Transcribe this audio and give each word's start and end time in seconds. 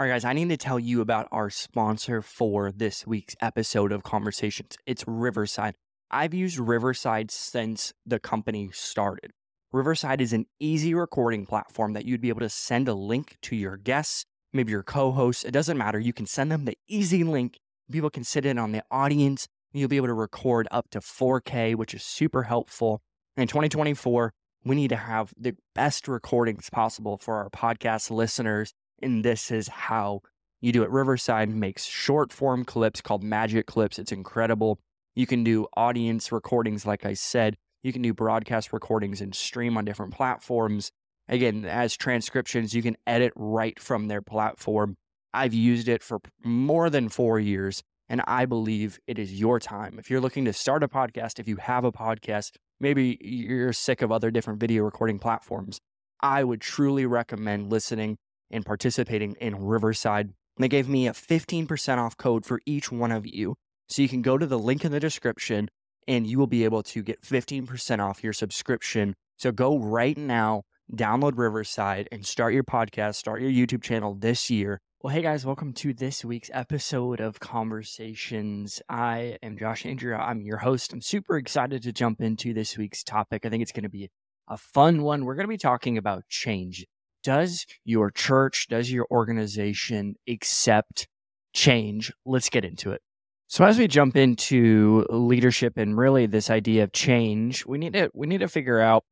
All 0.00 0.06
right, 0.06 0.12
guys, 0.12 0.24
I 0.24 0.32
need 0.32 0.48
to 0.48 0.56
tell 0.56 0.80
you 0.80 1.02
about 1.02 1.28
our 1.30 1.50
sponsor 1.50 2.22
for 2.22 2.72
this 2.72 3.06
week's 3.06 3.36
episode 3.42 3.92
of 3.92 4.02
Conversations. 4.02 4.78
It's 4.86 5.04
Riverside. 5.06 5.74
I've 6.10 6.32
used 6.32 6.58
Riverside 6.58 7.30
since 7.30 7.92
the 8.06 8.18
company 8.18 8.70
started. 8.72 9.32
Riverside 9.72 10.22
is 10.22 10.32
an 10.32 10.46
easy 10.58 10.94
recording 10.94 11.44
platform 11.44 11.92
that 11.92 12.06
you'd 12.06 12.22
be 12.22 12.30
able 12.30 12.40
to 12.40 12.48
send 12.48 12.88
a 12.88 12.94
link 12.94 13.36
to 13.42 13.54
your 13.54 13.76
guests, 13.76 14.24
maybe 14.54 14.70
your 14.70 14.82
co 14.82 15.12
hosts. 15.12 15.44
It 15.44 15.50
doesn't 15.50 15.76
matter. 15.76 16.00
You 16.00 16.14
can 16.14 16.24
send 16.24 16.50
them 16.50 16.64
the 16.64 16.78
easy 16.88 17.22
link. 17.22 17.58
People 17.92 18.08
can 18.08 18.24
sit 18.24 18.46
in 18.46 18.56
on 18.56 18.72
the 18.72 18.82
audience. 18.90 19.48
You'll 19.74 19.90
be 19.90 19.98
able 19.98 20.06
to 20.06 20.14
record 20.14 20.66
up 20.70 20.88
to 20.92 21.00
4K, 21.00 21.74
which 21.74 21.92
is 21.92 22.02
super 22.02 22.44
helpful. 22.44 23.02
In 23.36 23.48
2024, 23.48 24.32
we 24.64 24.76
need 24.76 24.88
to 24.88 24.96
have 24.96 25.34
the 25.38 25.56
best 25.74 26.08
recordings 26.08 26.70
possible 26.70 27.18
for 27.18 27.34
our 27.34 27.50
podcast 27.50 28.10
listeners 28.10 28.72
and 29.02 29.24
this 29.24 29.50
is 29.50 29.68
how 29.68 30.22
you 30.60 30.72
do 30.72 30.82
it. 30.82 30.90
Riverside 30.90 31.48
makes 31.48 31.84
short 31.84 32.32
form 32.32 32.64
clips 32.64 33.00
called 33.00 33.22
magic 33.22 33.66
clips. 33.66 33.98
It's 33.98 34.12
incredible. 34.12 34.78
You 35.14 35.26
can 35.26 35.42
do 35.42 35.66
audience 35.76 36.30
recordings, 36.32 36.86
like 36.86 37.04
I 37.04 37.14
said. 37.14 37.56
You 37.82 37.92
can 37.92 38.02
do 38.02 38.12
broadcast 38.12 38.72
recordings 38.72 39.20
and 39.20 39.34
stream 39.34 39.76
on 39.76 39.84
different 39.84 40.14
platforms. 40.14 40.92
Again, 41.28 41.64
as 41.64 41.96
transcriptions, 41.96 42.74
you 42.74 42.82
can 42.82 42.96
edit 43.06 43.32
right 43.36 43.78
from 43.80 44.08
their 44.08 44.20
platform. 44.20 44.96
I've 45.32 45.54
used 45.54 45.88
it 45.88 46.02
for 46.02 46.18
more 46.44 46.90
than 46.90 47.08
four 47.08 47.38
years, 47.38 47.82
and 48.08 48.20
I 48.26 48.46
believe 48.46 48.98
it 49.06 49.18
is 49.18 49.38
your 49.38 49.60
time. 49.60 49.96
If 49.98 50.10
you're 50.10 50.20
looking 50.20 50.44
to 50.46 50.52
start 50.52 50.82
a 50.82 50.88
podcast, 50.88 51.38
if 51.38 51.46
you 51.46 51.56
have 51.56 51.84
a 51.84 51.92
podcast, 51.92 52.56
maybe 52.80 53.16
you're 53.20 53.72
sick 53.72 54.02
of 54.02 54.10
other 54.10 54.30
different 54.30 54.60
video 54.60 54.82
recording 54.82 55.18
platforms, 55.18 55.80
I 56.20 56.44
would 56.44 56.60
truly 56.60 57.06
recommend 57.06 57.70
listening 57.70 58.18
and 58.50 58.64
participating 58.64 59.36
in 59.40 59.64
Riverside. 59.64 60.32
They 60.58 60.68
gave 60.68 60.88
me 60.88 61.06
a 61.06 61.12
15% 61.12 61.98
off 61.98 62.16
code 62.16 62.44
for 62.44 62.60
each 62.66 62.92
one 62.92 63.12
of 63.12 63.26
you. 63.26 63.56
So 63.88 64.02
you 64.02 64.08
can 64.08 64.22
go 64.22 64.38
to 64.38 64.46
the 64.46 64.58
link 64.58 64.84
in 64.84 64.92
the 64.92 65.00
description 65.00 65.68
and 66.06 66.26
you 66.26 66.38
will 66.38 66.46
be 66.46 66.64
able 66.64 66.82
to 66.82 67.02
get 67.02 67.22
15% 67.22 67.98
off 68.00 68.22
your 68.22 68.32
subscription. 68.32 69.14
So 69.36 69.52
go 69.52 69.78
right 69.78 70.16
now, 70.16 70.62
download 70.94 71.38
Riverside 71.38 72.08
and 72.12 72.26
start 72.26 72.52
your 72.52 72.64
podcast, 72.64 73.16
start 73.16 73.40
your 73.40 73.50
YouTube 73.50 73.82
channel 73.82 74.14
this 74.14 74.50
year. 74.50 74.80
Well, 75.02 75.14
hey 75.14 75.22
guys, 75.22 75.46
welcome 75.46 75.72
to 75.74 75.94
this 75.94 76.26
week's 76.26 76.50
episode 76.52 77.20
of 77.20 77.40
Conversations. 77.40 78.82
I 78.86 79.38
am 79.42 79.56
Josh 79.56 79.86
Andrew. 79.86 80.14
I'm 80.14 80.42
your 80.42 80.58
host. 80.58 80.92
I'm 80.92 81.00
super 81.00 81.38
excited 81.38 81.82
to 81.84 81.92
jump 81.92 82.20
into 82.20 82.52
this 82.52 82.76
week's 82.76 83.02
topic. 83.02 83.46
I 83.46 83.48
think 83.48 83.62
it's 83.62 83.72
going 83.72 83.84
to 83.84 83.88
be 83.88 84.10
a 84.46 84.58
fun 84.58 85.02
one. 85.02 85.24
We're 85.24 85.36
going 85.36 85.46
to 85.46 85.48
be 85.48 85.56
talking 85.56 85.96
about 85.96 86.28
change 86.28 86.84
does 87.22 87.66
your 87.84 88.10
church, 88.10 88.66
does 88.68 88.90
your 88.90 89.06
organization 89.10 90.14
accept 90.28 91.08
change? 91.52 92.12
Let's 92.24 92.48
get 92.48 92.64
into 92.64 92.92
it. 92.92 93.02
So 93.48 93.64
as 93.64 93.78
we 93.78 93.88
jump 93.88 94.16
into 94.16 95.04
leadership 95.10 95.76
and 95.76 95.98
really 95.98 96.26
this 96.26 96.50
idea 96.50 96.84
of 96.84 96.92
change, 96.92 97.66
we 97.66 97.78
need 97.78 97.94
to 97.94 98.08
we 98.14 98.28
need 98.28 98.40
to 98.40 98.48
figure 98.48 98.80
out 98.80 99.04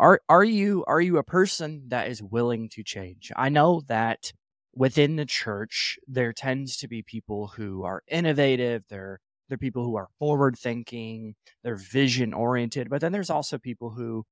are 0.00 0.20
are 0.28 0.44
you 0.44 0.84
are 0.86 1.00
you 1.00 1.18
a 1.18 1.22
person 1.22 1.84
that 1.88 2.08
is 2.08 2.22
willing 2.22 2.70
to 2.70 2.82
change? 2.82 3.30
I 3.36 3.50
know 3.50 3.82
that 3.88 4.32
within 4.74 5.16
the 5.16 5.26
church 5.26 5.98
there 6.06 6.32
tends 6.32 6.76
to 6.78 6.88
be 6.88 7.02
people 7.02 7.48
who 7.48 7.84
are 7.84 8.02
innovative, 8.08 8.84
they're 8.88 9.20
they're 9.48 9.58
people 9.58 9.84
who 9.84 9.96
are 9.96 10.08
forward 10.18 10.58
thinking, 10.58 11.34
they're 11.62 11.76
vision 11.76 12.32
oriented, 12.32 12.88
but 12.90 13.00
then 13.00 13.12
there's 13.12 13.30
also 13.30 13.58
people 13.58 13.90
who 13.90 14.24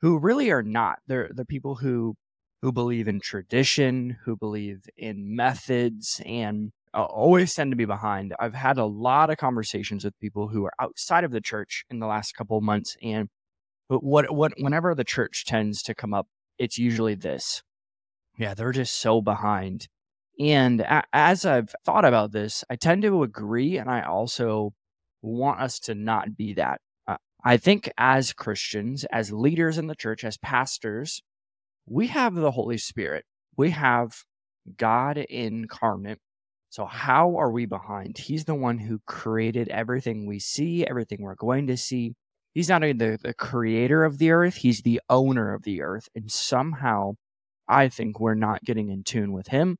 who 0.00 0.18
really 0.18 0.50
are 0.50 0.62
not. 0.62 0.98
They're 1.06 1.30
they're 1.34 1.44
people 1.44 1.76
who 1.76 2.14
who 2.62 2.72
believe 2.72 3.08
in 3.08 3.20
tradition, 3.20 4.16
who 4.24 4.36
believe 4.36 4.84
in 4.96 5.34
methods, 5.34 6.22
and 6.24 6.70
uh, 6.94 7.02
always 7.02 7.54
tend 7.54 7.72
to 7.72 7.76
be 7.76 7.84
behind. 7.84 8.34
I've 8.38 8.54
had 8.54 8.78
a 8.78 8.84
lot 8.86 9.30
of 9.30 9.36
conversations 9.36 10.04
with 10.04 10.18
people 10.20 10.48
who 10.48 10.64
are 10.64 10.72
outside 10.80 11.24
of 11.24 11.32
the 11.32 11.40
church 11.40 11.84
in 11.90 11.98
the 11.98 12.06
last 12.06 12.34
couple 12.36 12.56
of 12.56 12.62
months, 12.62 12.96
and 13.02 13.28
what 13.88 14.32
what 14.32 14.52
whenever 14.58 14.94
the 14.94 15.04
church 15.04 15.44
tends 15.44 15.82
to 15.82 15.94
come 15.94 16.14
up, 16.14 16.28
it's 16.58 16.78
usually 16.78 17.14
this. 17.16 17.62
Yeah, 18.38 18.54
they're 18.54 18.72
just 18.72 18.96
so 19.00 19.20
behind. 19.20 19.88
And 20.38 20.80
a- 20.80 21.04
as 21.12 21.44
I've 21.44 21.74
thought 21.84 22.04
about 22.04 22.32
this, 22.32 22.64
I 22.70 22.76
tend 22.76 23.02
to 23.02 23.22
agree, 23.22 23.76
and 23.76 23.90
I 23.90 24.02
also 24.02 24.72
want 25.20 25.60
us 25.60 25.78
to 25.80 25.94
not 25.94 26.36
be 26.36 26.54
that. 26.54 26.80
Uh, 27.06 27.16
I 27.44 27.56
think 27.56 27.90
as 27.98 28.32
Christians, 28.32 29.04
as 29.12 29.32
leaders 29.32 29.78
in 29.78 29.88
the 29.88 29.94
church, 29.94 30.24
as 30.24 30.38
pastors, 30.38 31.22
we 31.86 32.08
have 32.08 32.34
the 32.34 32.50
Holy 32.50 32.78
Spirit. 32.78 33.24
We 33.56 33.70
have 33.70 34.12
God 34.76 35.18
incarnate. 35.18 36.18
So, 36.70 36.86
how 36.86 37.36
are 37.36 37.50
we 37.50 37.66
behind? 37.66 38.16
He's 38.16 38.44
the 38.44 38.54
one 38.54 38.78
who 38.78 39.00
created 39.06 39.68
everything 39.68 40.26
we 40.26 40.38
see, 40.38 40.86
everything 40.86 41.18
we're 41.20 41.34
going 41.34 41.66
to 41.66 41.76
see. 41.76 42.14
He's 42.54 42.68
not 42.68 42.82
only 42.82 42.94
the, 42.94 43.18
the 43.22 43.34
creator 43.34 44.04
of 44.04 44.18
the 44.18 44.30
earth, 44.30 44.56
he's 44.56 44.82
the 44.82 45.00
owner 45.10 45.54
of 45.54 45.64
the 45.64 45.82
earth. 45.82 46.08
And 46.14 46.30
somehow, 46.30 47.14
I 47.68 47.88
think 47.88 48.20
we're 48.20 48.34
not 48.34 48.64
getting 48.64 48.88
in 48.88 49.04
tune 49.04 49.32
with 49.32 49.48
him. 49.48 49.76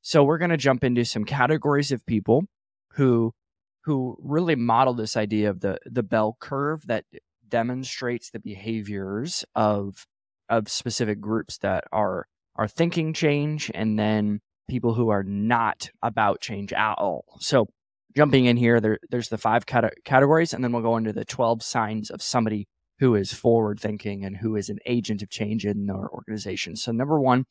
So, 0.00 0.24
we're 0.24 0.38
going 0.38 0.50
to 0.50 0.56
jump 0.56 0.82
into 0.82 1.04
some 1.04 1.24
categories 1.24 1.92
of 1.92 2.04
people 2.06 2.44
who 2.94 3.32
who 3.84 4.16
really 4.20 4.54
model 4.54 4.94
this 4.94 5.16
idea 5.16 5.50
of 5.50 5.60
the 5.60 5.78
the 5.84 6.02
bell 6.02 6.36
curve 6.40 6.86
that 6.86 7.04
demonstrates 7.48 8.30
the 8.30 8.40
behaviors 8.40 9.44
of 9.54 10.06
of 10.52 10.68
specific 10.68 11.20
groups 11.20 11.58
that 11.58 11.84
are 11.90 12.26
are 12.54 12.68
thinking 12.68 13.14
change 13.14 13.70
and 13.74 13.98
then 13.98 14.40
people 14.68 14.94
who 14.94 15.08
are 15.08 15.22
not 15.22 15.90
about 16.02 16.40
change 16.40 16.72
at 16.72 16.94
all. 16.98 17.24
So 17.40 17.66
jumping 18.14 18.44
in 18.44 18.58
here, 18.58 18.78
there, 18.78 18.98
there's 19.10 19.30
the 19.30 19.38
five 19.38 19.64
cate- 19.64 20.04
categories, 20.04 20.52
and 20.52 20.62
then 20.62 20.72
we'll 20.72 20.82
go 20.82 20.96
into 20.96 21.14
the 21.14 21.24
12 21.24 21.62
signs 21.62 22.10
of 22.10 22.22
somebody 22.22 22.68
who 22.98 23.14
is 23.14 23.32
forward 23.32 23.80
thinking 23.80 24.24
and 24.24 24.36
who 24.36 24.54
is 24.54 24.68
an 24.68 24.78
agent 24.86 25.22
of 25.22 25.30
change 25.30 25.64
in 25.64 25.86
their 25.86 26.08
organization. 26.10 26.76
So 26.76 26.92
number 26.92 27.18
one, 27.18 27.44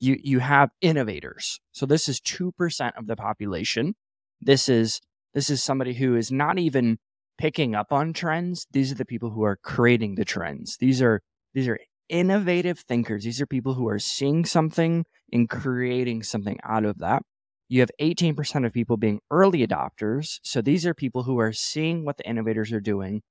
you, 0.00 0.16
you 0.22 0.38
have 0.40 0.70
innovators. 0.80 1.60
So 1.72 1.86
this 1.86 2.08
is 2.08 2.20
2% 2.20 2.98
of 2.98 3.06
the 3.06 3.16
population. 3.16 3.94
This 4.40 4.68
is, 4.68 5.00
this 5.34 5.50
is 5.50 5.62
somebody 5.62 5.94
who 5.94 6.16
is 6.16 6.32
not 6.32 6.58
even 6.58 6.98
picking 7.38 7.74
up 7.74 7.92
on 7.92 8.12
trends. 8.12 8.66
These 8.72 8.90
are 8.90 8.96
the 8.96 9.04
people 9.04 9.30
who 9.30 9.44
are 9.44 9.56
creating 9.56 10.14
the 10.14 10.24
trends. 10.24 10.78
These 10.78 11.02
are, 11.02 11.20
these 11.54 11.68
are 11.68 11.78
innovative 12.08 12.80
thinkers. 12.80 13.24
These 13.24 13.40
are 13.40 13.46
people 13.46 13.74
who 13.74 13.88
are 13.88 13.98
seeing 13.98 14.44
something 14.44 15.04
and 15.32 15.48
creating 15.48 16.22
something 16.22 16.58
out 16.64 16.84
of 16.84 16.98
that. 16.98 17.22
You 17.68 17.80
have 17.80 17.90
18% 18.00 18.64
of 18.64 18.72
people 18.72 18.96
being 18.96 19.20
early 19.30 19.66
adopters. 19.66 20.38
So 20.42 20.62
these 20.62 20.86
are 20.86 20.94
people 20.94 21.24
who 21.24 21.38
are 21.40 21.52
seeing 21.52 22.04
what 22.04 22.16
the 22.16 22.28
innovators 22.28 22.72
are 22.72 22.80
doing, 22.80 23.22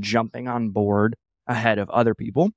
jumping 0.00 0.48
on 0.48 0.70
board 0.70 1.14
ahead 1.46 1.78
of 1.78 1.88
other 1.90 2.14
people. 2.14 2.50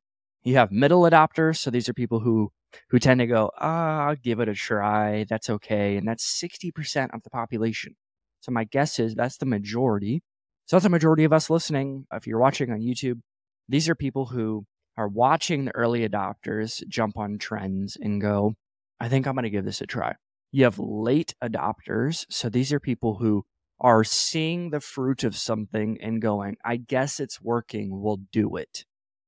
You 0.43 0.55
have 0.55 0.71
middle 0.71 1.01
adopters. 1.01 1.57
So 1.57 1.69
these 1.69 1.87
are 1.89 1.93
people 1.93 2.21
who 2.21 2.51
who 2.89 2.99
tend 2.99 3.19
to 3.19 3.27
go, 3.27 3.51
ah, 3.59 4.07
I'll 4.07 4.15
give 4.15 4.39
it 4.39 4.49
a 4.49 4.53
try. 4.53 5.25
That's 5.29 5.49
okay. 5.49 5.97
And 5.97 6.07
that's 6.07 6.41
60% 6.43 7.09
of 7.13 7.23
the 7.23 7.29
population. 7.29 7.95
So 8.41 8.51
my 8.51 8.65
guess 8.65 8.99
is 8.99 9.15
that's 9.15 9.37
the 9.37 9.45
majority. 9.45 10.21
So 10.65 10.75
that's 10.75 10.83
the 10.83 10.89
majority 10.89 11.23
of 11.23 11.33
us 11.33 11.49
listening. 11.49 12.05
If 12.11 12.27
you're 12.27 12.39
watching 12.39 12.71
on 12.71 12.79
YouTube, 12.79 13.21
these 13.69 13.89
are 13.89 13.95
people 13.95 14.27
who 14.27 14.65
are 14.97 15.07
watching 15.07 15.65
the 15.65 15.75
early 15.75 16.07
adopters 16.07 16.85
jump 16.87 17.17
on 17.17 17.37
trends 17.37 17.97
and 17.99 18.19
go, 18.19 18.55
I 18.99 19.09
think 19.09 19.27
I'm 19.27 19.35
going 19.35 19.43
to 19.43 19.49
give 19.49 19.65
this 19.65 19.81
a 19.81 19.85
try. 19.85 20.15
You 20.51 20.63
have 20.63 20.79
late 20.79 21.35
adopters. 21.43 22.25
So 22.29 22.49
these 22.49 22.73
are 22.73 22.79
people 22.79 23.15
who 23.15 23.43
are 23.79 24.03
seeing 24.03 24.71
the 24.71 24.79
fruit 24.79 25.23
of 25.23 25.37
something 25.37 25.99
and 26.01 26.21
going, 26.21 26.57
I 26.65 26.77
guess 26.77 27.19
it's 27.19 27.41
working. 27.41 28.01
We'll 28.01 28.21
do 28.31 28.55
it. 28.55 28.85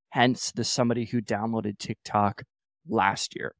Hence 0.09 0.51
the 0.51 0.63
somebody 0.63 1.05
who 1.05 1.21
downloaded 1.21 1.77
TikTok 1.77 2.43
last 2.87 3.35
year. 3.35 3.53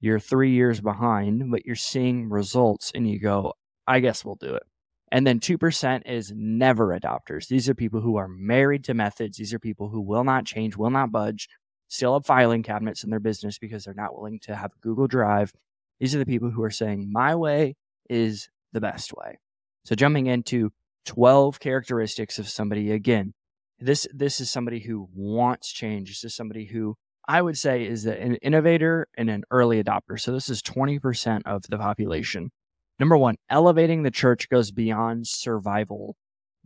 You're 0.00 0.18
three 0.18 0.50
years 0.50 0.80
behind, 0.80 1.48
but 1.52 1.64
you're 1.64 1.76
seeing 1.76 2.28
results 2.28 2.90
and 2.92 3.08
you 3.08 3.20
go, 3.20 3.52
I 3.86 4.00
guess 4.00 4.24
we'll 4.24 4.34
do 4.34 4.54
it. 4.54 4.64
And 5.12 5.26
then 5.26 5.40
2% 5.40 6.02
is 6.06 6.32
never 6.34 6.98
adopters. 6.98 7.46
These 7.46 7.68
are 7.68 7.74
people 7.74 8.00
who 8.00 8.16
are 8.16 8.28
married 8.28 8.84
to 8.84 8.94
methods. 8.94 9.36
These 9.36 9.52
are 9.52 9.58
people 9.58 9.90
who 9.90 10.00
will 10.00 10.24
not 10.24 10.46
change, 10.46 10.74
will 10.74 10.88
not 10.88 11.12
budge, 11.12 11.50
still 11.88 12.14
have 12.14 12.24
filing 12.24 12.62
cabinets 12.62 13.04
in 13.04 13.10
their 13.10 13.20
business 13.20 13.58
because 13.58 13.84
they're 13.84 13.92
not 13.92 14.16
willing 14.16 14.40
to 14.44 14.56
have 14.56 14.70
Google 14.80 15.06
Drive. 15.06 15.52
These 16.00 16.14
are 16.14 16.18
the 16.18 16.24
people 16.24 16.50
who 16.50 16.62
are 16.62 16.70
saying, 16.70 17.10
my 17.12 17.34
way 17.34 17.76
is 18.08 18.48
the 18.72 18.80
best 18.80 19.12
way. 19.12 19.38
So 19.84 19.94
jumping 19.94 20.28
into 20.28 20.70
12 21.04 21.60
characteristics 21.60 22.38
of 22.38 22.48
somebody 22.48 22.90
again, 22.90 23.34
this 23.78 24.06
this 24.14 24.40
is 24.40 24.50
somebody 24.50 24.80
who 24.80 25.08
wants 25.14 25.70
change. 25.70 26.08
This 26.08 26.24
is 26.24 26.34
somebody 26.34 26.66
who 26.66 26.96
I 27.28 27.42
would 27.42 27.58
say 27.58 27.84
is 27.84 28.06
an 28.06 28.36
innovator 28.36 29.08
and 29.18 29.28
an 29.28 29.44
early 29.50 29.82
adopter. 29.82 30.18
So 30.18 30.32
this 30.32 30.48
is 30.48 30.62
20% 30.62 31.42
of 31.44 31.64
the 31.68 31.78
population. 31.78 32.50
Number 32.98 33.16
one, 33.16 33.36
elevating 33.50 34.02
the 34.02 34.10
church 34.10 34.48
goes 34.48 34.70
beyond 34.70 35.26
survival 35.26 36.16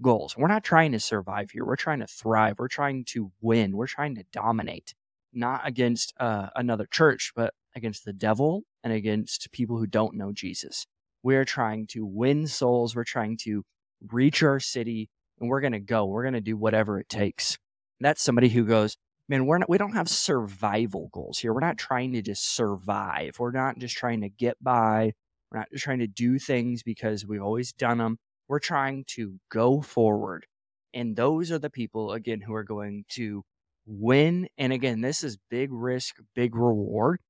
goals. 0.03 0.37
We're 0.37 0.49
not 0.49 0.65
trying 0.65 0.93
to 0.93 1.01
survive 1.01 1.51
here. 1.51 1.65
We're 1.65 1.77
trying 1.77 2.01
to 2.01 2.07
thrive. 2.07 2.57
We're 2.59 2.69
trying 2.69 3.05
to 3.07 3.33
win. 3.41 3.77
We're 3.77 3.87
trying 3.87 4.17
to 4.17 4.25
dominate, 4.33 4.95
not 5.33 5.63
against 5.65 6.13
uh, 6.21 6.49
another 6.55 6.87
church, 6.91 7.33
but 7.35 7.55
against 7.75 8.05
the 8.05 8.13
devil 8.13 8.65
and 8.85 8.93
against 8.93 9.51
people 9.53 9.79
who 9.79 9.87
don't 9.87 10.17
know 10.17 10.33
Jesus. 10.33 10.87
We 11.23 11.37
are 11.37 11.45
trying 11.45 11.87
to 11.89 12.05
win 12.05 12.47
souls. 12.47 12.95
We're 12.95 13.05
trying 13.05 13.39
to 13.39 13.65
reach 14.13 14.43
our 14.43 14.61
city 14.61 15.09
and 15.41 15.49
we're 15.49 15.61
going 15.61 15.73
to 15.73 15.81
go. 15.81 16.07
We're 16.07 16.23
going 16.23 16.35
to 16.35 16.41
do 16.41 16.57
whatever 16.57 16.99
it 16.99 17.09
takes. 17.09 17.59
That's 18.01 18.23
somebody 18.23 18.49
who 18.49 18.65
goes, 18.65 18.97
man, 19.29 19.47
we're 19.47 19.59
not, 19.59 19.69
we 19.69 19.79
don't 19.79 19.95
have 19.95 20.09
survival 20.09 21.09
goals 21.13 21.39
here. 21.39 21.53
We're 21.53 21.61
not 21.61 21.79
trying 21.79 22.13
to 22.13 22.23
just 22.23 22.55
survive. 22.55 23.39
We're 23.39 23.51
not 23.51 23.79
just 23.79 23.97
trying 23.97 24.21
to 24.21 24.29
get 24.29 24.63
by. 24.63 25.13
We're 25.57 25.61
not 25.61 25.71
just 25.73 25.85
trying 25.85 26.01
to 26.01 26.07
do 26.07 26.39
things 26.39 26.83
because 26.83 27.25
we've 27.25 27.43
always 27.43 27.73
done 27.73 27.97
them. 27.97 28.19
We're 28.47 28.59
trying 28.59 29.05
to 29.15 29.41
go 29.51 29.81
forward. 29.81 30.45
And 30.93 31.17
those 31.17 31.51
are 31.51 31.59
the 31.59 31.71
people, 31.71 32.13
again, 32.13 32.43
who 32.43 32.53
are 32.53 32.63
going 32.63 33.07
to 33.13 33.43
win. 33.87 34.49
And 34.59 34.71
again, 34.75 35.01
this 35.01 35.25
is 35.25 35.39
big 35.49 35.71
risk, 35.73 36.17
big 36.35 36.55
reward. 36.55 37.21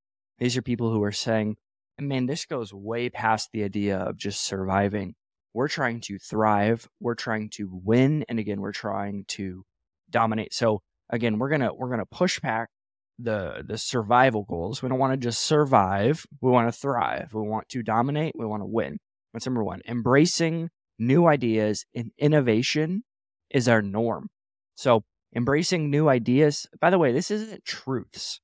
These 0.41 0.57
are 0.57 0.63
people 0.63 0.91
who 0.91 1.05
are 1.05 1.13
saying, 1.13 1.57
man, 2.01 2.27
this 2.27 2.47
goes 2.47 2.75
way 2.75 3.11
past 3.11 3.51
the 3.53 3.63
idea 3.63 3.99
of 3.99 4.17
just 4.17 4.45
surviving. 4.45 5.15
We're 5.55 5.69
trying 5.69 6.01
to 6.03 6.19
thrive. 6.19 6.89
We're 6.99 7.15
trying 7.15 7.51
to 7.51 7.71
win. 7.85 8.25
And 8.29 8.41
again, 8.41 8.61
we're 8.61 8.73
trying 8.73 9.25
to 9.29 9.65
dominate. 10.11 10.53
So 10.53 10.83
again, 11.11 11.39
we're 11.39 11.49
gonna 11.49 11.73
we're 11.73 11.91
gonna 11.91 12.07
push 12.07 12.41
back 12.41 12.71
the 13.19 13.65
the 13.67 13.79
survival 13.79 14.45
goals. 14.45 14.83
We 14.83 14.89
don't 14.89 14.99
want 14.99 15.13
to 15.13 15.17
just 15.17 15.43
survive. 15.43 16.27
We 16.41 16.51
want 16.51 16.73
to 16.73 16.79
thrive. 16.79 17.31
We 17.33 17.43
want 17.43 17.69
to 17.71 17.83
dominate. 17.83 18.35
We 18.37 18.47
want 18.47 18.63
to 18.63 18.67
win. 18.67 18.99
That's 19.33 19.47
number 19.47 19.65
one. 19.65 19.81
Embracing 19.87 20.71
new 20.99 21.27
ideas 21.27 21.85
and 21.95 22.11
innovation 22.19 23.05
is 23.51 23.69
our 23.69 23.83
norm. 23.83 24.29
So 24.75 25.05
embracing 25.35 25.91
new 25.91 26.09
ideas. 26.09 26.67
By 26.81 26.91
the 26.91 26.99
way, 26.99 27.13
this 27.13 27.31
isn't 27.31 27.65
truths. 27.65 28.41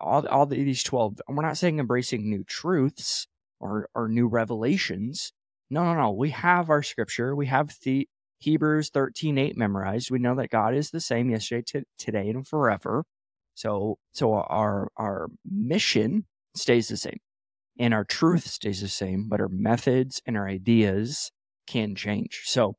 All 0.00 0.26
all 0.28 0.46
these 0.46 0.82
twelve. 0.82 1.20
We're 1.28 1.42
not 1.42 1.58
saying 1.58 1.78
embracing 1.78 2.28
new 2.28 2.44
truths 2.44 3.26
or 3.60 3.88
or 3.94 4.08
new 4.08 4.26
revelations. 4.28 5.32
No, 5.70 5.84
no, 5.84 5.94
no. 5.94 6.10
We 6.10 6.30
have 6.30 6.68
our 6.68 6.82
scripture. 6.82 7.34
We 7.34 7.46
have 7.46 7.74
the 7.82 8.06
Hebrews 8.42 8.90
13 8.90 9.38
8 9.38 9.56
memorized. 9.56 10.10
We 10.10 10.18
know 10.18 10.34
that 10.34 10.50
God 10.50 10.74
is 10.74 10.90
the 10.90 11.00
same 11.00 11.30
yesterday, 11.30 11.62
t- 11.64 11.84
today, 11.96 12.28
and 12.28 12.46
forever. 12.46 13.04
So, 13.54 13.98
so 14.12 14.34
our 14.34 14.88
our 14.96 15.28
mission 15.44 16.26
stays 16.54 16.88
the 16.88 16.96
same, 16.96 17.18
and 17.78 17.94
our 17.94 18.02
hmm. 18.02 18.08
truth 18.16 18.46
stays 18.46 18.80
the 18.80 18.88
same, 18.88 19.28
but 19.28 19.40
our 19.40 19.48
methods 19.48 20.20
and 20.26 20.36
our 20.36 20.48
ideas 20.48 21.30
can 21.66 21.94
change. 21.94 22.42
So, 22.44 22.76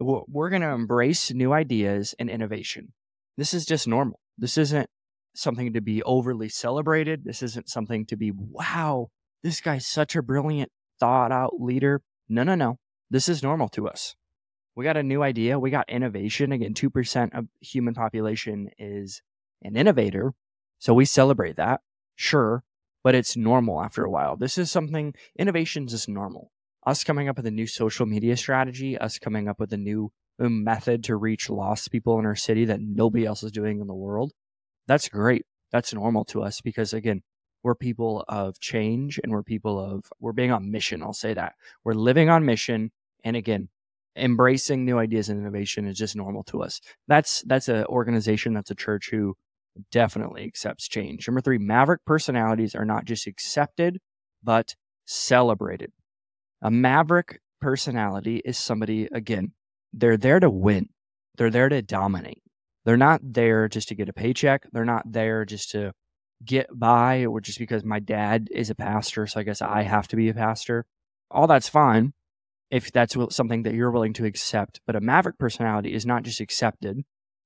we're 0.00 0.50
going 0.50 0.62
to 0.62 0.68
embrace 0.68 1.32
new 1.32 1.52
ideas 1.52 2.14
and 2.18 2.30
innovation. 2.30 2.92
This 3.36 3.54
is 3.54 3.64
just 3.64 3.86
normal. 3.86 4.20
This 4.38 4.58
isn't 4.58 4.88
something 5.34 5.72
to 5.72 5.80
be 5.80 6.02
overly 6.02 6.48
celebrated. 6.48 7.24
This 7.24 7.42
isn't 7.42 7.68
something 7.68 8.06
to 8.06 8.16
be 8.16 8.32
wow. 8.34 9.08
This 9.42 9.60
guy's 9.60 9.86
such 9.86 10.16
a 10.16 10.22
brilliant, 10.22 10.70
thought 10.98 11.32
out 11.32 11.60
leader. 11.60 12.02
No, 12.28 12.42
no, 12.42 12.54
no. 12.54 12.78
This 13.10 13.28
is 13.28 13.42
normal 13.42 13.68
to 13.70 13.88
us 13.88 14.14
we 14.74 14.84
got 14.84 14.96
a 14.96 15.02
new 15.02 15.22
idea. 15.22 15.58
We 15.58 15.70
got 15.70 15.88
innovation. 15.90 16.52
Again, 16.52 16.74
2% 16.74 17.36
of 17.36 17.46
human 17.60 17.94
population 17.94 18.70
is 18.78 19.22
an 19.62 19.76
innovator. 19.76 20.34
So 20.78 20.94
we 20.94 21.04
celebrate 21.04 21.56
that. 21.56 21.80
Sure. 22.16 22.64
But 23.04 23.14
it's 23.14 23.36
normal 23.36 23.82
after 23.82 24.04
a 24.04 24.10
while. 24.10 24.36
This 24.36 24.58
is 24.58 24.70
something, 24.70 25.14
innovation 25.38 25.86
is 25.86 25.92
just 25.92 26.08
normal. 26.08 26.52
Us 26.86 27.04
coming 27.04 27.28
up 27.28 27.36
with 27.36 27.46
a 27.46 27.50
new 27.50 27.66
social 27.66 28.06
media 28.06 28.36
strategy, 28.36 28.98
us 28.98 29.18
coming 29.18 29.48
up 29.48 29.58
with 29.58 29.72
a 29.72 29.76
new 29.76 30.12
um, 30.38 30.64
method 30.64 31.04
to 31.04 31.16
reach 31.16 31.50
lost 31.50 31.90
people 31.90 32.18
in 32.18 32.26
our 32.26 32.36
city 32.36 32.64
that 32.66 32.80
nobody 32.80 33.24
else 33.24 33.42
is 33.42 33.52
doing 33.52 33.80
in 33.80 33.86
the 33.86 33.94
world. 33.94 34.32
That's 34.86 35.08
great. 35.08 35.46
That's 35.70 35.94
normal 35.94 36.24
to 36.26 36.42
us 36.42 36.60
because 36.60 36.92
again, 36.92 37.22
we're 37.62 37.74
people 37.74 38.24
of 38.28 38.58
change 38.58 39.20
and 39.22 39.32
we're 39.32 39.44
people 39.44 39.78
of, 39.78 40.04
we're 40.20 40.32
being 40.32 40.50
on 40.50 40.70
mission. 40.70 41.02
I'll 41.02 41.12
say 41.12 41.34
that. 41.34 41.54
We're 41.84 41.94
living 41.94 42.28
on 42.28 42.44
mission. 42.44 42.90
And 43.24 43.36
again, 43.36 43.68
embracing 44.16 44.84
new 44.84 44.98
ideas 44.98 45.28
and 45.28 45.40
innovation 45.40 45.86
is 45.86 45.96
just 45.96 46.16
normal 46.16 46.44
to 46.44 46.62
us. 46.62 46.80
That's 47.08 47.42
that's 47.42 47.68
an 47.68 47.84
organization, 47.86 48.52
that's 48.52 48.70
a 48.70 48.74
church 48.74 49.10
who 49.10 49.36
definitely 49.90 50.44
accepts 50.44 50.88
change. 50.88 51.26
Number 51.26 51.40
three, 51.40 51.58
maverick 51.58 52.04
personalities 52.04 52.74
are 52.74 52.84
not 52.84 53.04
just 53.04 53.26
accepted, 53.26 53.98
but 54.42 54.74
celebrated. 55.04 55.92
A 56.60 56.70
maverick 56.70 57.40
personality 57.60 58.42
is 58.44 58.58
somebody, 58.58 59.08
again, 59.12 59.52
they're 59.92 60.16
there 60.16 60.40
to 60.40 60.50
win. 60.50 60.88
They're 61.36 61.50
there 61.50 61.68
to 61.68 61.82
dominate. 61.82 62.42
They're 62.84 62.96
not 62.96 63.20
there 63.22 63.68
just 63.68 63.88
to 63.88 63.94
get 63.94 64.08
a 64.08 64.12
paycheck. 64.12 64.66
They're 64.72 64.84
not 64.84 65.10
there 65.10 65.44
just 65.44 65.70
to 65.70 65.92
get 66.44 66.66
by 66.72 67.24
or 67.26 67.40
just 67.40 67.58
because 67.58 67.84
my 67.84 68.00
dad 68.00 68.48
is 68.50 68.70
a 68.70 68.74
pastor. 68.74 69.26
So 69.26 69.40
I 69.40 69.44
guess 69.44 69.62
I 69.62 69.82
have 69.82 70.08
to 70.08 70.16
be 70.16 70.28
a 70.28 70.34
pastor. 70.34 70.84
All 71.30 71.46
that's 71.46 71.68
fine 71.68 72.12
if 72.70 72.90
that's 72.90 73.16
something 73.30 73.62
that 73.62 73.74
you're 73.74 73.90
willing 73.90 74.14
to 74.14 74.24
accept. 74.24 74.80
But 74.86 74.96
a 74.96 75.00
maverick 75.00 75.38
personality 75.38 75.94
is 75.94 76.06
not 76.06 76.24
just 76.24 76.40
accepted. 76.40 77.02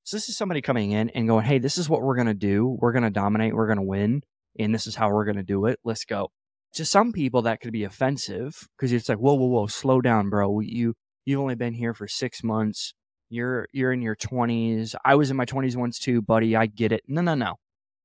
So 0.06 0.16
this 0.16 0.28
is 0.28 0.36
somebody 0.36 0.62
coming 0.62 0.92
in 0.92 1.10
and 1.10 1.26
going, 1.26 1.44
hey, 1.44 1.58
this 1.58 1.76
is 1.76 1.88
what 1.88 2.00
we're 2.00 2.14
going 2.14 2.28
to 2.28 2.34
do. 2.34 2.78
We're 2.80 2.92
going 2.92 3.02
to 3.02 3.10
dominate. 3.10 3.56
We're 3.56 3.66
going 3.66 3.78
to 3.78 3.82
win. 3.82 4.22
And 4.56 4.72
this 4.72 4.86
is 4.86 4.94
how 4.94 5.10
we're 5.10 5.24
going 5.24 5.36
to 5.36 5.42
do 5.42 5.66
it. 5.66 5.80
Let's 5.82 6.04
go. 6.04 6.28
To 6.74 6.84
some 6.84 7.12
people, 7.12 7.42
that 7.42 7.60
could 7.60 7.72
be 7.72 7.82
offensive 7.82 8.68
because 8.76 8.92
it's 8.92 9.08
like, 9.08 9.18
whoa, 9.18 9.34
whoa, 9.34 9.46
whoa, 9.46 9.66
slow 9.66 10.00
down, 10.00 10.30
bro. 10.30 10.60
You, 10.60 10.94
you've 11.24 11.40
only 11.40 11.56
been 11.56 11.74
here 11.74 11.92
for 11.92 12.06
six 12.06 12.44
months. 12.44 12.94
You're, 13.30 13.66
you're 13.72 13.92
in 13.92 14.00
your 14.00 14.14
20s. 14.14 14.94
I 15.04 15.16
was 15.16 15.32
in 15.32 15.36
my 15.36 15.44
20s 15.44 15.74
once 15.74 15.98
too, 15.98 16.22
buddy. 16.22 16.54
I 16.54 16.66
get 16.66 16.92
it. 16.92 17.02
No, 17.08 17.20
no, 17.20 17.34
no. 17.34 17.56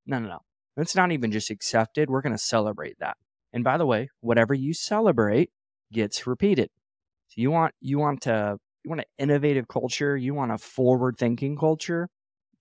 No, 0.08 0.18
no, 0.18 0.28
no. 0.28 0.40
It's 0.78 0.96
not 0.96 1.12
even 1.12 1.32
just 1.32 1.52
accepted. 1.52 2.10
We're 2.10 2.22
going 2.22 2.34
to 2.34 2.40
celebrate 2.40 2.98
that. 2.98 3.18
And 3.54 3.64
by 3.64 3.78
the 3.78 3.86
way, 3.86 4.10
whatever 4.22 4.56
you 4.56 4.74
celebrate 4.74 5.52
gets 5.94 6.26
repeated. 6.26 6.72
So 7.28 7.36
you 7.42 7.52
want 7.52 7.76
you 7.80 8.00
want 8.00 8.22
to 8.22 8.58
you 8.84 8.90
want 8.90 9.02
an 9.02 9.06
innovative 9.18 9.68
culture, 9.68 10.18
you 10.18 10.34
want 10.34 10.52
a 10.52 10.58
forward 10.58 11.18
thinking 11.18 11.58
culture, 11.58 12.10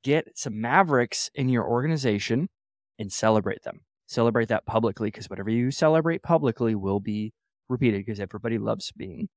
get 0.02 0.28
some 0.36 0.60
mavericks 0.60 1.30
in 1.34 1.48
your 1.48 1.66
organization 1.66 2.48
and 2.98 3.12
celebrate 3.12 3.62
them. 3.62 3.80
Celebrate 4.06 4.48
that 4.48 4.66
publicly 4.66 5.08
because 5.08 5.30
whatever 5.30 5.50
you 5.50 5.70
celebrate 5.70 6.22
publicly 6.22 6.74
will 6.74 7.00
be 7.00 7.32
repeated 7.68 8.04
because 8.04 8.20
everybody 8.20 8.58
loves 8.58 8.92
being 8.92 9.28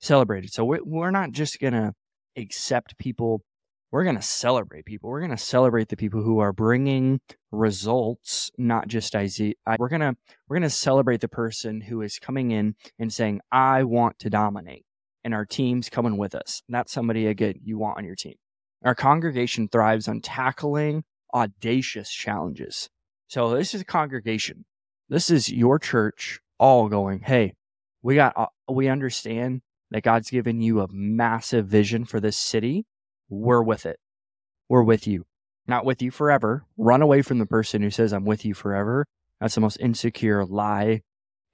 celebrated. 0.00 0.52
So 0.52 0.64
we're, 0.64 1.10
not 1.10 1.32
just 1.32 1.58
going 1.58 1.72
to 1.72 1.94
accept 2.36 2.98
people. 2.98 3.42
We're 3.90 4.04
going 4.04 4.16
to 4.16 4.22
celebrate 4.22 4.84
people. 4.84 5.08
We're 5.08 5.20
going 5.20 5.30
to 5.30 5.38
celebrate 5.38 5.88
the 5.88 5.96
people 5.96 6.22
who 6.22 6.40
are 6.40 6.52
bringing 6.52 7.20
results, 7.50 8.50
not 8.58 8.86
just 8.86 9.16
idea. 9.16 9.54
We're 9.78 9.88
going 9.88 10.02
to, 10.02 10.14
we're 10.46 10.58
going 10.58 10.68
to 10.68 10.70
celebrate 10.70 11.22
the 11.22 11.28
person 11.28 11.80
who 11.80 12.02
is 12.02 12.18
coming 12.18 12.50
in 12.50 12.74
and 12.98 13.12
saying, 13.12 13.40
I 13.50 13.84
want 13.84 14.18
to 14.20 14.30
dominate 14.30 14.84
and 15.24 15.34
our 15.34 15.44
team's 15.44 15.88
coming 15.88 16.16
with 16.16 16.34
us. 16.34 16.62
That's 16.68 16.92
somebody, 16.92 17.26
again, 17.26 17.60
you 17.62 17.78
want 17.78 17.98
on 17.98 18.04
your 18.04 18.14
team. 18.14 18.34
Our 18.84 18.94
congregation 18.94 19.68
thrives 19.68 20.08
on 20.08 20.20
tackling 20.20 21.04
audacious 21.34 22.10
challenges. 22.10 22.88
So 23.28 23.50
this 23.50 23.74
is 23.74 23.82
a 23.82 23.84
congregation. 23.84 24.64
This 25.08 25.30
is 25.30 25.50
your 25.50 25.78
church 25.78 26.40
all 26.58 26.88
going, 26.88 27.20
hey, 27.20 27.54
we 28.02 28.14
got, 28.14 28.32
uh, 28.36 28.46
we 28.70 28.88
understand 28.88 29.62
that 29.90 30.02
God's 30.02 30.30
given 30.30 30.60
you 30.60 30.80
a 30.80 30.88
massive 30.90 31.66
vision 31.66 32.04
for 32.04 32.20
this 32.20 32.36
city. 32.36 32.86
We're 33.28 33.62
with 33.62 33.86
it. 33.86 33.98
We're 34.68 34.82
with 34.82 35.06
you. 35.06 35.24
Not 35.66 35.84
with 35.84 36.00
you 36.00 36.10
forever. 36.10 36.64
Run 36.76 37.02
away 37.02 37.22
from 37.22 37.38
the 37.38 37.46
person 37.46 37.82
who 37.82 37.90
says, 37.90 38.12
I'm 38.12 38.24
with 38.24 38.44
you 38.44 38.54
forever. 38.54 39.06
That's 39.40 39.54
the 39.54 39.60
most 39.60 39.78
insecure 39.80 40.44
lie 40.44 41.02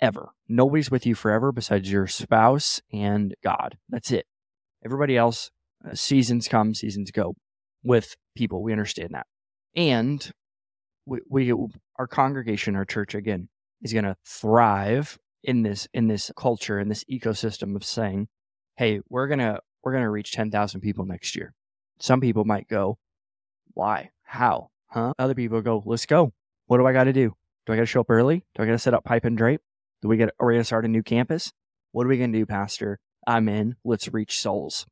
ever. 0.00 0.30
Nobody's 0.48 0.90
with 0.90 1.06
you 1.06 1.14
forever 1.14 1.52
besides 1.52 1.90
your 1.90 2.06
spouse 2.06 2.80
and 2.92 3.34
God. 3.42 3.78
That's 3.88 4.10
it. 4.10 4.26
Everybody 4.84 5.16
else, 5.16 5.50
uh, 5.88 5.94
seasons 5.94 6.48
come, 6.48 6.74
seasons 6.74 7.10
go 7.10 7.34
with 7.82 8.16
people. 8.36 8.62
We 8.62 8.72
understand 8.72 9.10
that. 9.12 9.26
And 9.76 10.30
we, 11.06 11.20
we 11.28 11.52
our 11.98 12.06
congregation, 12.06 12.76
our 12.76 12.84
church 12.84 13.14
again, 13.14 13.48
is 13.82 13.92
going 13.92 14.04
to 14.04 14.16
thrive 14.24 15.18
in 15.42 15.62
this 15.62 15.86
in 15.92 16.08
this 16.08 16.30
culture 16.36 16.80
in 16.80 16.88
this 16.88 17.04
ecosystem 17.04 17.76
of 17.76 17.84
saying, 17.84 18.28
"Hey, 18.76 19.00
we're 19.08 19.26
going 19.26 19.40
to 19.40 19.60
we're 19.82 19.92
going 19.92 20.04
to 20.04 20.10
reach 20.10 20.32
10,000 20.32 20.80
people 20.80 21.04
next 21.04 21.36
year." 21.36 21.52
Some 21.98 22.20
people 22.20 22.44
might 22.44 22.68
go, 22.68 22.98
"Why? 23.74 24.10
How? 24.22 24.70
Huh?" 24.86 25.12
Other 25.18 25.34
people 25.34 25.60
go, 25.60 25.82
"Let's 25.84 26.06
go. 26.06 26.32
What 26.66 26.78
do 26.78 26.86
I 26.86 26.92
got 26.92 27.04
to 27.04 27.12
do? 27.12 27.34
Do 27.66 27.72
I 27.72 27.76
got 27.76 27.82
to 27.82 27.86
show 27.86 28.00
up 28.00 28.10
early? 28.10 28.44
Do 28.54 28.62
I 28.62 28.66
got 28.66 28.72
to 28.72 28.78
set 28.78 28.94
up 28.94 29.04
pipe 29.04 29.24
and 29.24 29.36
drape? 29.36 29.60
Do 30.04 30.08
we 30.08 30.18
get 30.18 30.34
are 30.38 30.48
we 30.48 30.52
gonna 30.52 30.64
start 30.64 30.84
a 30.84 30.88
new 30.88 31.02
campus? 31.02 31.50
What 31.92 32.04
are 32.04 32.10
we 32.10 32.18
gonna 32.18 32.30
do, 32.30 32.44
Pastor? 32.44 32.98
I'm 33.26 33.48
in. 33.48 33.76
Let's 33.86 34.12
reach 34.12 34.38
souls. 34.38 34.84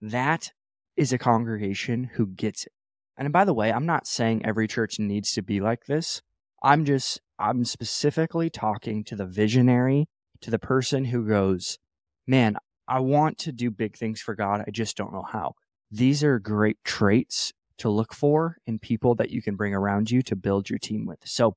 That 0.00 0.50
is 0.96 1.12
a 1.12 1.18
congregation 1.18 2.10
who 2.14 2.26
gets 2.26 2.66
it. 2.66 2.72
And 3.16 3.32
by 3.32 3.44
the 3.44 3.54
way, 3.54 3.72
I'm 3.72 3.86
not 3.86 4.08
saying 4.08 4.44
every 4.44 4.66
church 4.66 4.98
needs 4.98 5.32
to 5.34 5.42
be 5.42 5.60
like 5.60 5.86
this. 5.86 6.20
I'm 6.64 6.84
just 6.84 7.20
I'm 7.38 7.64
specifically 7.64 8.50
talking 8.50 9.04
to 9.04 9.14
the 9.14 9.24
visionary, 9.24 10.08
to 10.40 10.50
the 10.50 10.58
person 10.58 11.04
who 11.04 11.28
goes, 11.28 11.78
Man, 12.26 12.56
I 12.88 12.98
want 12.98 13.38
to 13.38 13.52
do 13.52 13.70
big 13.70 13.96
things 13.96 14.20
for 14.20 14.34
God. 14.34 14.64
I 14.66 14.72
just 14.72 14.96
don't 14.96 15.12
know 15.12 15.26
how. 15.30 15.52
These 15.92 16.24
are 16.24 16.40
great 16.40 16.78
traits 16.82 17.52
to 17.78 17.88
look 17.88 18.12
for 18.12 18.56
in 18.66 18.80
people 18.80 19.14
that 19.14 19.30
you 19.30 19.42
can 19.42 19.54
bring 19.54 19.74
around 19.74 20.10
you 20.10 20.22
to 20.22 20.34
build 20.34 20.68
your 20.68 20.80
team 20.80 21.06
with. 21.06 21.20
So 21.24 21.54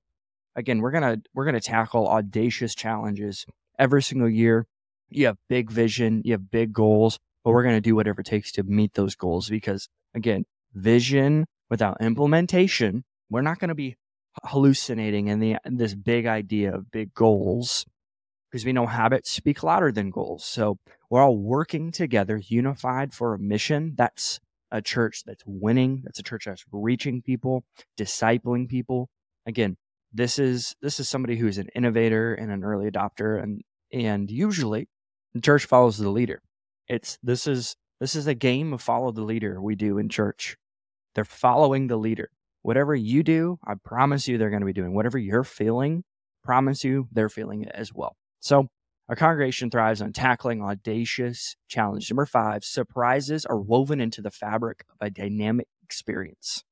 again, 0.56 0.79
we're 0.79 0.91
gonna 0.91 1.18
we're 1.34 1.46
gonna 1.46 1.60
tackle 1.60 2.08
audacious 2.08 2.75
challenges 2.75 3.46
every 3.77 4.03
single 4.03 4.29
year. 4.29 4.68
You 5.10 5.27
have 5.27 5.38
big 5.48 5.72
vision, 5.72 6.22
you 6.25 6.34
have 6.34 6.51
big 6.51 6.74
goals, 6.74 7.20
but 7.44 7.51
we're 7.51 7.63
gonna 7.63 7.82
do 7.82 7.96
whatever 7.96 8.22
it 8.22 8.27
takes 8.27 8.51
to 8.53 8.63
meet 8.63 8.94
those 8.94 9.15
goals 9.15 9.50
because 9.50 9.89
again, 10.13 10.46
vision 10.74 11.46
without 11.70 12.01
implementation, 12.01 13.03
we're 13.29 13.41
not 13.41 13.60
gonna 13.60 13.75
be 13.75 13.96
hallucinating 14.44 15.27
in 15.27 15.39
the 15.39 15.58
this 15.65 15.96
big 15.96 16.25
idea 16.25 16.74
of 16.74 16.91
big 16.91 17.13
goals 17.13 17.86
because 18.50 18.65
we 18.65 18.74
know 18.74 18.88
habits 18.88 19.29
speak 19.29 19.63
louder 19.63 19.91
than 19.91 20.10
goals. 20.10 20.44
So 20.44 20.79
we're 21.10 21.22
all 21.22 21.38
working 21.38 21.91
together, 21.91 22.38
unified 22.38 23.13
for 23.13 23.34
a 23.34 23.39
mission. 23.39 23.94
That's 23.96 24.39
a 24.72 24.82
church 24.82 25.24
that's 25.25 25.44
winning. 25.46 26.01
That's 26.03 26.20
a 26.20 26.24
church 26.24 26.46
that's 26.46 26.63
reaching 26.72 27.22
people, 27.22 27.63
discipling 27.98 28.68
people. 28.68 29.10
Again, 29.46 29.77
this 30.11 30.39
is 30.39 30.75
this 30.81 30.99
is 30.99 31.07
somebody 31.07 31.37
who's 31.37 31.57
an 31.57 31.69
innovator 31.75 32.33
and 32.33 32.51
an 32.51 32.63
early 32.63 32.89
adopter, 32.89 33.41
and 33.41 33.61
and 33.91 34.29
usually 34.29 34.87
the 35.33 35.41
church 35.41 35.65
follows 35.65 35.97
the 35.97 36.09
leader. 36.09 36.41
It's 36.87 37.17
this 37.21 37.47
is 37.47 37.75
this 37.99 38.15
is 38.15 38.27
a 38.27 38.33
game 38.33 38.73
of 38.73 38.81
follow 38.81 39.11
the 39.11 39.23
leader 39.23 39.61
we 39.61 39.75
do 39.75 39.97
in 39.97 40.09
church. 40.09 40.57
They're 41.15 41.25
following 41.25 41.87
the 41.87 41.97
leader. 41.97 42.29
Whatever 42.61 42.95
you 42.95 43.23
do, 43.23 43.57
I 43.65 43.73
promise 43.75 44.27
you 44.27 44.37
they're 44.37 44.49
going 44.49 44.61
to 44.61 44.65
be 44.65 44.73
doing. 44.73 44.93
Whatever 44.93 45.17
you're 45.17 45.43
feeling, 45.43 46.03
promise 46.43 46.83
you 46.83 47.07
they're 47.11 47.29
feeling 47.29 47.63
it 47.63 47.71
as 47.73 47.93
well. 47.93 48.15
So 48.39 48.67
our 49.07 49.15
congregation 49.15 49.71
thrives 49.71 50.01
on 50.01 50.13
tackling 50.13 50.61
audacious 50.61 51.55
challenge. 51.67 52.09
Number 52.11 52.25
five, 52.25 52.63
surprises 52.63 53.45
are 53.45 53.59
woven 53.59 53.99
into 53.99 54.21
the 54.21 54.31
fabric 54.31 54.85
of 54.89 54.97
a 55.05 55.09
dynamic 55.09 55.67
experience. 55.83 56.63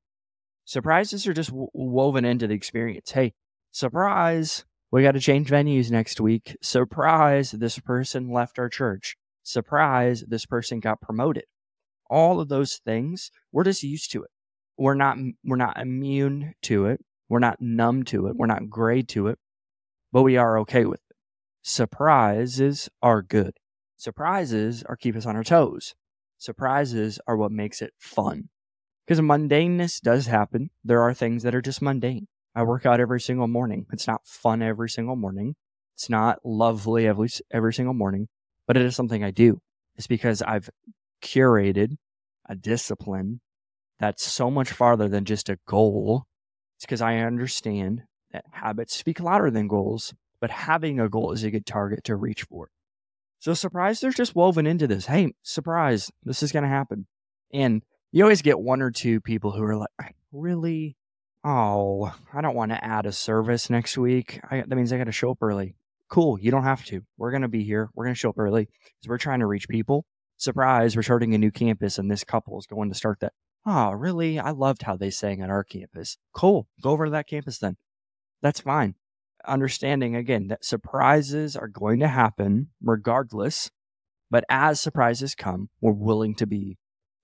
Surprises 0.68 1.26
are 1.26 1.32
just 1.32 1.48
w- 1.48 1.70
woven 1.72 2.26
into 2.26 2.46
the 2.46 2.52
experience. 2.52 3.10
Hey, 3.10 3.32
surprise, 3.70 4.66
we 4.90 5.02
got 5.02 5.12
to 5.12 5.18
change 5.18 5.48
venues 5.48 5.90
next 5.90 6.20
week. 6.20 6.58
Surprise, 6.60 7.52
this 7.52 7.78
person 7.78 8.30
left 8.30 8.58
our 8.58 8.68
church. 8.68 9.16
Surprise, 9.42 10.24
this 10.28 10.44
person 10.44 10.78
got 10.78 11.00
promoted. 11.00 11.44
All 12.10 12.38
of 12.38 12.50
those 12.50 12.82
things, 12.84 13.30
we're 13.50 13.64
just 13.64 13.82
used 13.82 14.12
to 14.12 14.24
it. 14.24 14.30
We're 14.76 14.92
not 14.92 15.16
we're 15.42 15.56
not 15.56 15.80
immune 15.80 16.52
to 16.64 16.84
it. 16.84 17.00
We're 17.30 17.38
not 17.38 17.62
numb 17.62 18.02
to 18.04 18.26
it. 18.26 18.36
We're 18.36 18.44
not 18.44 18.68
gray 18.68 19.00
to 19.04 19.28
it, 19.28 19.38
but 20.12 20.22
we 20.22 20.36
are 20.36 20.58
okay 20.58 20.84
with 20.84 21.00
it. 21.08 21.16
Surprises 21.62 22.90
are 23.02 23.22
good. 23.22 23.54
Surprises 23.96 24.84
are 24.86 24.96
keep 24.96 25.16
us 25.16 25.24
on 25.24 25.34
our 25.34 25.44
toes. 25.44 25.94
Surprises 26.36 27.18
are 27.26 27.38
what 27.38 27.52
makes 27.52 27.80
it 27.80 27.94
fun. 27.96 28.50
Because 29.08 29.22
mundaneness 29.22 30.02
does 30.02 30.26
happen. 30.26 30.68
There 30.84 31.00
are 31.00 31.14
things 31.14 31.42
that 31.42 31.54
are 31.54 31.62
just 31.62 31.80
mundane. 31.80 32.28
I 32.54 32.62
work 32.62 32.84
out 32.84 33.00
every 33.00 33.22
single 33.22 33.48
morning. 33.48 33.86
It's 33.90 34.06
not 34.06 34.26
fun 34.26 34.60
every 34.60 34.90
single 34.90 35.16
morning. 35.16 35.56
It's 35.94 36.10
not 36.10 36.44
lovely 36.44 37.06
every, 37.06 37.30
every 37.50 37.72
single 37.72 37.94
morning, 37.94 38.28
but 38.66 38.76
it 38.76 38.82
is 38.82 38.94
something 38.94 39.24
I 39.24 39.30
do. 39.30 39.62
It's 39.96 40.06
because 40.06 40.42
I've 40.42 40.68
curated 41.22 41.96
a 42.46 42.54
discipline 42.54 43.40
that's 43.98 44.30
so 44.30 44.50
much 44.50 44.72
farther 44.72 45.08
than 45.08 45.24
just 45.24 45.48
a 45.48 45.58
goal. 45.66 46.24
It's 46.76 46.84
because 46.84 47.00
I 47.00 47.16
understand 47.16 48.02
that 48.32 48.44
habits 48.50 48.94
speak 48.94 49.20
louder 49.20 49.50
than 49.50 49.68
goals, 49.68 50.12
but 50.38 50.50
having 50.50 51.00
a 51.00 51.08
goal 51.08 51.32
is 51.32 51.44
a 51.44 51.50
good 51.50 51.64
target 51.64 52.04
to 52.04 52.14
reach 52.14 52.42
for. 52.42 52.68
So 53.38 53.54
surprise, 53.54 54.00
they're 54.00 54.10
just 54.10 54.36
woven 54.36 54.66
into 54.66 54.86
this. 54.86 55.06
Hey, 55.06 55.32
surprise, 55.42 56.10
this 56.24 56.42
is 56.42 56.52
going 56.52 56.64
to 56.64 56.68
happen. 56.68 57.06
And 57.54 57.80
you 58.10 58.22
always 58.22 58.42
get 58.42 58.58
one 58.58 58.82
or 58.82 58.90
two 58.90 59.20
people 59.20 59.52
who 59.52 59.62
are 59.62 59.76
like, 59.76 60.16
really? 60.32 60.96
Oh, 61.44 62.12
I 62.32 62.40
don't 62.40 62.54
want 62.54 62.72
to 62.72 62.84
add 62.84 63.06
a 63.06 63.12
service 63.12 63.70
next 63.70 63.96
week. 63.96 64.40
I, 64.50 64.62
that 64.66 64.74
means 64.74 64.92
I 64.92 64.98
got 64.98 65.04
to 65.04 65.12
show 65.12 65.30
up 65.30 65.42
early. 65.42 65.76
Cool. 66.08 66.38
You 66.40 66.50
don't 66.50 66.64
have 66.64 66.84
to. 66.86 67.02
We're 67.16 67.30
going 67.30 67.42
to 67.42 67.48
be 67.48 67.64
here. 67.64 67.90
We're 67.94 68.04
going 68.04 68.14
to 68.14 68.18
show 68.18 68.30
up 68.30 68.38
early 68.38 68.64
because 68.64 69.08
we're 69.08 69.18
trying 69.18 69.40
to 69.40 69.46
reach 69.46 69.68
people. 69.68 70.06
Surprise, 70.36 70.96
we're 70.96 71.02
starting 71.02 71.34
a 71.34 71.38
new 71.38 71.50
campus 71.50 71.98
and 71.98 72.10
this 72.10 72.24
couple 72.24 72.58
is 72.58 72.66
going 72.66 72.88
to 72.88 72.94
start 72.94 73.20
that. 73.20 73.32
Oh, 73.66 73.90
really? 73.90 74.38
I 74.38 74.50
loved 74.50 74.82
how 74.82 74.96
they 74.96 75.10
sang 75.10 75.42
at 75.42 75.50
our 75.50 75.64
campus. 75.64 76.16
Cool. 76.32 76.66
Go 76.80 76.90
over 76.90 77.04
to 77.04 77.10
that 77.10 77.26
campus 77.26 77.58
then. 77.58 77.76
That's 78.40 78.60
fine. 78.60 78.94
Understanding 79.46 80.16
again 80.16 80.48
that 80.48 80.64
surprises 80.64 81.56
are 81.56 81.68
going 81.68 82.00
to 82.00 82.08
happen 82.08 82.68
regardless. 82.82 83.70
But 84.30 84.44
as 84.48 84.80
surprises 84.80 85.34
come, 85.34 85.68
we're 85.80 85.92
willing 85.92 86.34
to 86.36 86.46
be 86.46 86.78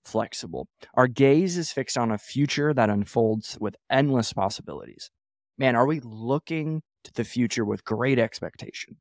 flexible. 0.05 0.67
Our 0.93 1.07
gaze 1.07 1.57
is 1.57 1.71
fixed 1.71 1.97
on 1.97 2.11
a 2.11 2.17
future 2.17 2.73
that 2.73 2.89
unfolds 2.89 3.57
with 3.59 3.75
endless 3.89 4.33
possibilities. 4.33 5.09
Man, 5.57 5.75
are 5.75 5.85
we 5.85 5.99
looking 6.01 6.81
to 7.03 7.13
the 7.13 7.23
future 7.23 7.65
with 7.65 7.83
great 7.83 8.19
expectation? 8.19 8.97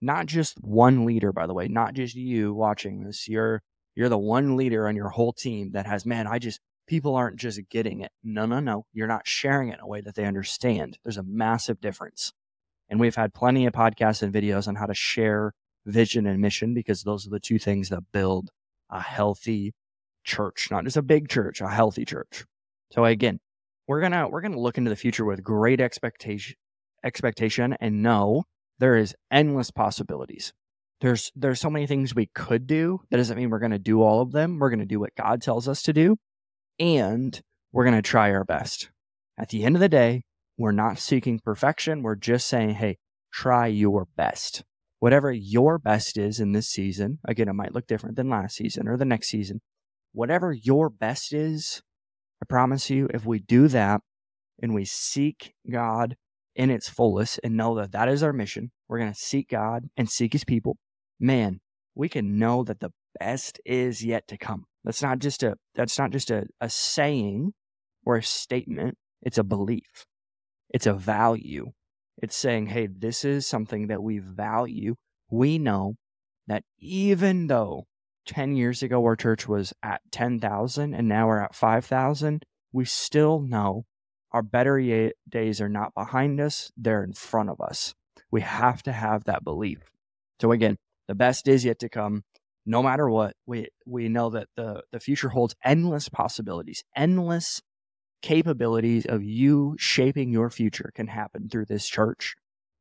Not 0.00 0.26
just 0.26 0.58
one 0.60 1.04
leader, 1.04 1.32
by 1.32 1.46
the 1.46 1.54
way, 1.54 1.68
not 1.68 1.94
just 1.94 2.14
you 2.14 2.54
watching 2.54 3.02
this. 3.02 3.28
You're 3.28 3.62
you're 3.96 4.08
the 4.08 4.18
one 4.18 4.56
leader 4.56 4.86
on 4.86 4.94
your 4.94 5.08
whole 5.08 5.32
team 5.32 5.72
that 5.72 5.86
has, 5.86 6.06
man, 6.06 6.28
I 6.28 6.38
just 6.38 6.60
people 6.86 7.16
aren't 7.16 7.36
just 7.36 7.60
getting 7.68 8.00
it. 8.00 8.12
No, 8.22 8.46
no, 8.46 8.60
no. 8.60 8.86
You're 8.92 9.08
not 9.08 9.26
sharing 9.26 9.68
it 9.68 9.74
in 9.74 9.80
a 9.80 9.86
way 9.86 10.00
that 10.00 10.14
they 10.14 10.24
understand. 10.24 10.98
There's 11.04 11.16
a 11.16 11.24
massive 11.24 11.80
difference. 11.80 12.32
And 12.88 13.00
we've 13.00 13.16
had 13.16 13.34
plenty 13.34 13.66
of 13.66 13.72
podcasts 13.72 14.22
and 14.22 14.32
videos 14.32 14.68
on 14.68 14.76
how 14.76 14.86
to 14.86 14.94
share 14.94 15.52
vision 15.84 16.26
and 16.26 16.40
mission 16.40 16.74
because 16.74 17.02
those 17.02 17.26
are 17.26 17.30
the 17.30 17.40
two 17.40 17.58
things 17.58 17.88
that 17.88 18.12
build 18.12 18.50
a 18.90 19.00
healthy 19.00 19.74
church, 20.28 20.68
not 20.70 20.84
just 20.84 20.96
a 20.96 21.02
big 21.02 21.28
church, 21.28 21.60
a 21.60 21.68
healthy 21.68 22.04
church. 22.04 22.44
So 22.92 23.04
again, 23.04 23.40
we're 23.88 24.00
gonna 24.00 24.28
we're 24.28 24.42
gonna 24.42 24.60
look 24.60 24.78
into 24.78 24.90
the 24.90 24.96
future 24.96 25.24
with 25.24 25.42
great 25.42 25.80
expectation 25.80 26.56
expectation 27.04 27.76
and 27.80 28.02
know 28.02 28.44
there 28.78 28.96
is 28.96 29.14
endless 29.30 29.70
possibilities. 29.70 30.52
There's 31.00 31.32
there's 31.34 31.60
so 31.60 31.70
many 31.70 31.86
things 31.86 32.14
we 32.14 32.26
could 32.34 32.66
do. 32.66 33.00
That 33.10 33.16
doesn't 33.16 33.36
mean 33.36 33.50
we're 33.50 33.58
gonna 33.58 33.78
do 33.78 34.02
all 34.02 34.20
of 34.20 34.32
them. 34.32 34.58
We're 34.58 34.70
gonna 34.70 34.84
do 34.84 35.00
what 35.00 35.16
God 35.16 35.42
tells 35.42 35.68
us 35.68 35.82
to 35.82 35.92
do, 35.92 36.16
and 36.78 37.40
we're 37.72 37.84
gonna 37.84 38.02
try 38.02 38.30
our 38.32 38.44
best. 38.44 38.90
At 39.38 39.48
the 39.48 39.64
end 39.64 39.76
of 39.76 39.80
the 39.80 39.88
day, 39.88 40.24
we're 40.58 40.72
not 40.72 40.98
seeking 40.98 41.38
perfection. 41.38 42.02
We're 42.02 42.16
just 42.16 42.48
saying, 42.48 42.70
hey, 42.70 42.98
try 43.32 43.68
your 43.68 44.08
best. 44.16 44.64
Whatever 44.98 45.30
your 45.30 45.78
best 45.78 46.18
is 46.18 46.40
in 46.40 46.50
this 46.50 46.68
season, 46.68 47.20
again, 47.24 47.48
it 47.48 47.52
might 47.52 47.72
look 47.72 47.86
different 47.86 48.16
than 48.16 48.28
last 48.28 48.56
season 48.56 48.88
or 48.88 48.96
the 48.96 49.04
next 49.04 49.28
season, 49.28 49.60
whatever 50.18 50.52
your 50.52 50.90
best 50.90 51.32
is, 51.32 51.80
I 52.42 52.46
promise 52.48 52.90
you, 52.90 53.06
if 53.14 53.24
we 53.24 53.38
do 53.38 53.68
that 53.68 54.00
and 54.60 54.74
we 54.74 54.84
seek 54.84 55.54
God 55.70 56.16
in 56.56 56.70
its 56.70 56.88
fullest 56.88 57.38
and 57.44 57.56
know 57.56 57.76
that 57.76 57.92
that 57.92 58.08
is 58.08 58.24
our 58.24 58.32
mission, 58.32 58.72
we're 58.88 58.98
going 58.98 59.12
to 59.12 59.18
seek 59.18 59.48
God 59.48 59.84
and 59.96 60.10
seek 60.10 60.32
his 60.32 60.42
people, 60.42 60.76
man, 61.20 61.60
we 61.94 62.08
can 62.08 62.36
know 62.36 62.64
that 62.64 62.80
the 62.80 62.90
best 63.20 63.60
is 63.64 64.04
yet 64.04 64.26
to 64.26 64.36
come. 64.36 64.64
That's 64.82 65.02
not 65.02 65.20
just 65.20 65.44
a 65.44 65.54
that's 65.76 65.96
not 66.00 66.10
just 66.10 66.32
a, 66.32 66.46
a 66.60 66.68
saying 66.68 67.52
or 68.04 68.16
a 68.16 68.22
statement, 68.22 68.98
it's 69.22 69.38
a 69.38 69.44
belief. 69.44 70.04
It's 70.70 70.86
a 70.86 70.94
value. 70.94 71.70
It's 72.20 72.34
saying, 72.34 72.66
hey, 72.66 72.88
this 72.88 73.24
is 73.24 73.46
something 73.46 73.86
that 73.86 74.02
we 74.02 74.18
value. 74.18 74.96
We 75.30 75.60
know 75.60 75.94
that 76.48 76.64
even 76.80 77.46
though 77.46 77.84
10 78.28 78.54
years 78.54 78.82
ago 78.82 79.02
our 79.04 79.16
church 79.16 79.48
was 79.48 79.72
at 79.82 80.02
10,000 80.12 80.94
and 80.94 81.08
now 81.08 81.26
we're 81.26 81.40
at 81.40 81.54
5,000, 81.54 82.44
we 82.72 82.84
still 82.84 83.40
know 83.40 83.86
our 84.30 84.42
better 84.42 85.10
days 85.28 85.60
are 85.60 85.68
not 85.68 85.94
behind 85.94 86.38
us, 86.38 86.70
they're 86.76 87.02
in 87.02 87.14
front 87.14 87.48
of 87.48 87.60
us. 87.60 87.94
We 88.30 88.42
have 88.42 88.82
to 88.82 88.92
have 88.92 89.24
that 89.24 89.42
belief. 89.42 89.90
So 90.40 90.52
again, 90.52 90.76
the 91.08 91.14
best 91.14 91.48
is 91.48 91.64
yet 91.64 91.78
to 91.78 91.88
come. 91.88 92.24
No 92.66 92.82
matter 92.82 93.08
what, 93.08 93.34
we 93.46 93.68
we 93.86 94.10
know 94.10 94.28
that 94.30 94.48
the 94.54 94.82
the 94.92 95.00
future 95.00 95.30
holds 95.30 95.54
endless 95.64 96.10
possibilities, 96.10 96.84
endless 96.94 97.62
capabilities 98.20 99.06
of 99.06 99.24
you 99.24 99.74
shaping 99.78 100.30
your 100.30 100.50
future 100.50 100.90
can 100.94 101.06
happen 101.06 101.48
through 101.48 101.64
this 101.64 101.88
church. 101.88 102.34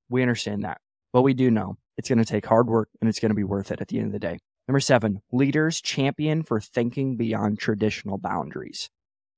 We 0.09 0.21
understand 0.21 0.65
that. 0.65 0.81
But 1.13 1.21
we 1.21 1.33
do 1.33 1.49
know 1.49 1.77
it's 1.95 2.09
going 2.09 2.19
to 2.19 2.25
take 2.25 2.45
hard 2.45 2.67
work 2.67 2.89
and 2.99 3.09
it's 3.09 3.19
going 3.19 3.29
to 3.29 3.35
be 3.35 3.45
worth 3.45 3.71
it 3.71 3.79
at 3.79 3.87
the 3.87 3.97
end 3.97 4.07
of 4.07 4.11
the 4.11 4.19
day. 4.19 4.39
Number 4.67 4.79
seven, 4.81 5.21
leaders 5.31 5.79
champion 5.79 6.43
for 6.43 6.59
thinking 6.59 7.15
beyond 7.15 7.57
traditional 7.57 8.17
boundaries. 8.17 8.89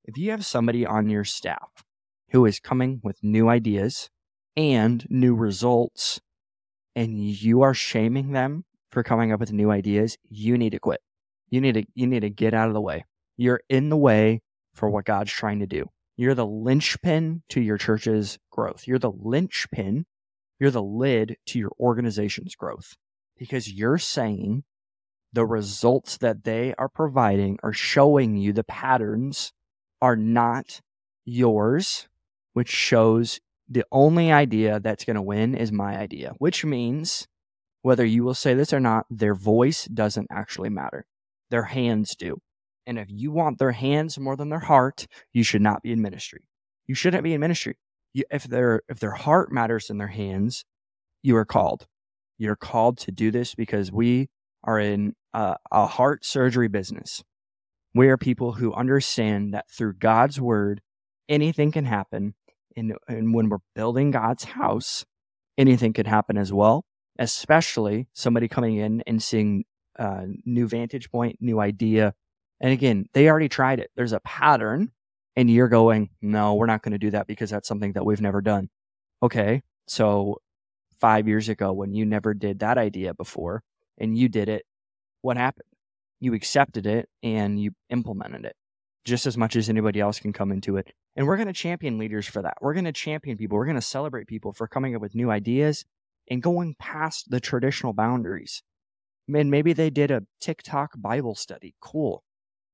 If 0.03 0.17
you 0.17 0.31
have 0.31 0.43
somebody 0.43 0.85
on 0.85 1.09
your 1.09 1.23
staff 1.23 1.83
who 2.31 2.45
is 2.45 2.59
coming 2.59 2.99
with 3.03 3.23
new 3.23 3.47
ideas 3.47 4.09
and 4.57 5.05
new 5.09 5.35
results, 5.35 6.19
and 6.95 7.19
you 7.19 7.61
are 7.61 7.75
shaming 7.75 8.31
them 8.31 8.65
for 8.89 9.03
coming 9.03 9.31
up 9.31 9.39
with 9.39 9.53
new 9.53 9.69
ideas, 9.69 10.17
you 10.27 10.57
need 10.57 10.71
to 10.71 10.79
quit. 10.79 11.01
You 11.49 11.61
need 11.61 11.73
to 11.75 11.85
you 11.93 12.07
need 12.07 12.21
to 12.21 12.29
get 12.29 12.55
out 12.55 12.67
of 12.67 12.73
the 12.73 12.81
way. 12.81 13.05
You're 13.37 13.61
in 13.69 13.89
the 13.89 13.97
way 13.97 14.41
for 14.73 14.89
what 14.89 15.05
God's 15.05 15.31
trying 15.31 15.59
to 15.59 15.67
do. 15.67 15.85
You're 16.17 16.35
the 16.35 16.45
linchpin 16.45 17.43
to 17.49 17.61
your 17.61 17.77
church's 17.77 18.39
growth. 18.51 18.87
You're 18.87 18.99
the 18.99 19.11
linchpin. 19.11 20.05
You're 20.59 20.71
the 20.71 20.83
lid 20.83 21.37
to 21.47 21.59
your 21.59 21.71
organization's 21.79 22.55
growth 22.55 22.95
because 23.37 23.71
you're 23.71 23.97
saying 23.97 24.63
the 25.33 25.45
results 25.45 26.17
that 26.17 26.43
they 26.43 26.73
are 26.77 26.89
providing 26.89 27.59
are 27.63 27.73
showing 27.73 28.37
you 28.37 28.53
the 28.53 28.63
patterns 28.63 29.51
are 30.01 30.15
not 30.15 30.81
yours, 31.25 32.07
which 32.53 32.69
shows 32.69 33.39
the 33.67 33.85
only 33.91 34.31
idea 34.31 34.79
that's 34.79 35.05
going 35.05 35.15
to 35.15 35.21
win 35.21 35.53
is 35.55 35.71
my 35.71 35.97
idea, 35.97 36.33
which 36.39 36.65
means 36.65 37.27
whether 37.81 38.05
you 38.05 38.23
will 38.23 38.33
say 38.33 38.53
this 38.53 38.73
or 38.73 38.79
not, 38.79 39.05
their 39.09 39.35
voice 39.35 39.85
doesn't 39.85 40.27
actually 40.31 40.69
matter. 40.69 41.05
Their 41.49 41.63
hands 41.63 42.15
do. 42.15 42.39
And 42.85 42.97
if 42.97 43.07
you 43.09 43.31
want 43.31 43.59
their 43.59 43.71
hands 43.71 44.17
more 44.17 44.35
than 44.35 44.49
their 44.49 44.59
heart, 44.59 45.05
you 45.31 45.43
should 45.43 45.61
not 45.61 45.83
be 45.83 45.91
in 45.91 46.01
ministry. 46.01 46.41
You 46.87 46.95
shouldn't 46.95 47.23
be 47.23 47.33
in 47.33 47.39
ministry. 47.39 47.77
You, 48.13 48.23
if 48.31 48.45
their 48.45 48.81
if 48.89 48.99
their 48.99 49.11
heart 49.11 49.51
matters 49.51 49.87
than 49.87 49.99
their 49.99 50.07
hands, 50.07 50.65
you 51.21 51.35
are 51.37 51.45
called. 51.45 51.85
You're 52.39 52.55
called 52.55 52.97
to 52.99 53.11
do 53.11 53.29
this 53.29 53.53
because 53.53 53.91
we 53.91 54.29
are 54.63 54.79
in 54.79 55.15
a, 55.33 55.55
a 55.71 55.85
heart 55.85 56.25
surgery 56.25 56.67
business. 56.67 57.23
We 57.93 58.07
are 58.09 58.17
people 58.17 58.53
who 58.53 58.73
understand 58.73 59.53
that 59.53 59.69
through 59.69 59.93
God's 59.93 60.39
word, 60.39 60.81
anything 61.27 61.71
can 61.71 61.85
happen. 61.85 62.35
And, 62.75 62.93
and 63.07 63.33
when 63.33 63.49
we're 63.49 63.57
building 63.75 64.11
God's 64.11 64.43
house, 64.43 65.05
anything 65.57 65.93
can 65.93 66.05
happen 66.05 66.37
as 66.37 66.53
well, 66.53 66.85
especially 67.17 68.07
somebody 68.13 68.47
coming 68.47 68.77
in 68.77 69.01
and 69.07 69.21
seeing 69.21 69.65
a 69.97 70.27
new 70.45 70.67
vantage 70.67 71.11
point, 71.11 71.37
new 71.41 71.59
idea. 71.59 72.13
And 72.61 72.71
again, 72.71 73.05
they 73.13 73.27
already 73.29 73.49
tried 73.49 73.79
it. 73.79 73.89
There's 73.95 74.13
a 74.13 74.19
pattern, 74.21 74.91
and 75.35 75.49
you're 75.49 75.67
going, 75.67 76.09
no, 76.21 76.55
we're 76.55 76.65
not 76.65 76.83
going 76.83 76.91
to 76.91 76.97
do 76.97 77.11
that 77.11 77.27
because 77.27 77.49
that's 77.49 77.67
something 77.67 77.93
that 77.93 78.05
we've 78.05 78.21
never 78.21 78.41
done. 78.41 78.69
Okay. 79.23 79.61
So 79.87 80.41
five 80.99 81.27
years 81.27 81.49
ago, 81.49 81.73
when 81.73 81.93
you 81.93 82.05
never 82.05 82.33
did 82.33 82.59
that 82.59 82.77
idea 82.77 83.13
before 83.13 83.63
and 83.99 84.17
you 84.17 84.29
did 84.29 84.49
it, 84.49 84.65
what 85.21 85.37
happened? 85.37 85.67
You 86.19 86.33
accepted 86.33 86.85
it 86.85 87.09
and 87.23 87.59
you 87.59 87.71
implemented 87.89 88.45
it 88.45 88.55
just 89.05 89.25
as 89.25 89.37
much 89.37 89.55
as 89.55 89.69
anybody 89.69 89.99
else 89.99 90.19
can 90.19 90.33
come 90.33 90.51
into 90.51 90.77
it. 90.77 90.91
And 91.15 91.27
we're 91.27 91.37
going 91.37 91.47
to 91.47 91.53
champion 91.53 91.97
leaders 91.97 92.27
for 92.27 92.41
that. 92.41 92.57
We're 92.61 92.73
going 92.73 92.85
to 92.85 92.91
champion 92.91 93.37
people. 93.37 93.57
We're 93.57 93.65
going 93.65 93.75
to 93.75 93.81
celebrate 93.81 94.27
people 94.27 94.53
for 94.53 94.67
coming 94.67 94.95
up 94.95 95.01
with 95.01 95.15
new 95.15 95.31
ideas 95.31 95.83
and 96.29 96.43
going 96.43 96.75
past 96.79 97.29
the 97.29 97.39
traditional 97.39 97.93
boundaries. 97.93 98.61
Man, 99.27 99.49
maybe 99.49 99.73
they 99.73 99.89
did 99.89 100.11
a 100.11 100.23
TikTok 100.39 100.91
Bible 100.97 101.35
study. 101.35 101.75
Cool. 101.81 102.23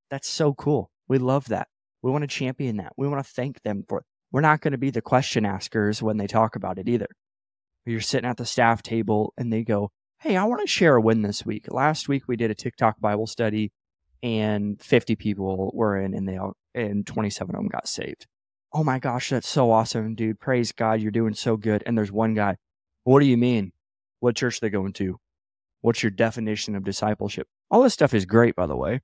That's 0.09 0.29
so 0.29 0.53
cool. 0.53 0.91
We 1.07 1.17
love 1.17 1.47
that. 1.47 1.67
We 2.01 2.11
want 2.11 2.23
to 2.23 2.27
champion 2.27 2.77
that. 2.77 2.93
We 2.97 3.07
want 3.07 3.25
to 3.25 3.31
thank 3.31 3.61
them 3.63 3.83
for 3.87 3.99
it. 3.99 4.05
We're 4.31 4.41
not 4.41 4.61
going 4.61 4.73
to 4.73 4.77
be 4.77 4.91
the 4.91 5.01
question 5.01 5.45
askers 5.45 6.01
when 6.01 6.17
they 6.17 6.27
talk 6.27 6.55
about 6.55 6.77
it 6.77 6.89
either. 6.89 7.07
You're 7.85 8.01
sitting 8.01 8.29
at 8.29 8.37
the 8.37 8.45
staff 8.45 8.83
table 8.83 9.33
and 9.37 9.51
they 9.51 9.63
go, 9.63 9.91
Hey, 10.25 10.37
I 10.37 10.43
want 10.45 10.61
to 10.61 10.67
share 10.67 10.95
a 10.95 11.01
win 11.01 11.21
this 11.21 11.45
week. 11.45 11.71
Last 11.71 12.09
week 12.09 12.23
we 12.27 12.35
did 12.35 12.49
a 12.49 12.55
TikTok 12.55 12.99
Bible 12.99 13.27
study 13.27 13.71
and 14.23 14.81
50 14.81 15.15
people 15.15 15.69
were 15.71 16.01
in 16.01 16.15
and 16.15 16.27
they 16.27 16.35
all 16.35 16.53
and 16.73 17.05
27 17.05 17.53
of 17.55 17.61
them 17.61 17.67
got 17.67 17.87
saved. 17.87 18.25
Oh 18.73 18.83
my 18.83 18.97
gosh, 18.97 19.29
that's 19.29 19.47
so 19.47 19.69
awesome, 19.69 20.15
dude. 20.15 20.39
Praise 20.39 20.71
God, 20.71 20.99
you're 20.99 21.11
doing 21.11 21.35
so 21.35 21.57
good. 21.57 21.83
And 21.85 21.95
there's 21.95 22.11
one 22.11 22.33
guy. 22.33 22.57
What 23.03 23.19
do 23.19 23.27
you 23.27 23.37
mean? 23.37 23.71
What 24.19 24.35
church 24.35 24.61
they 24.61 24.71
going 24.71 24.93
to? 24.93 25.19
What's 25.81 26.01
your 26.01 26.09
definition 26.09 26.75
of 26.75 26.83
discipleship? 26.83 27.47
All 27.69 27.83
this 27.83 27.93
stuff 27.93 28.15
is 28.15 28.25
great, 28.25 28.55
by 28.55 28.65
the 28.65 28.75
way. 28.75 29.01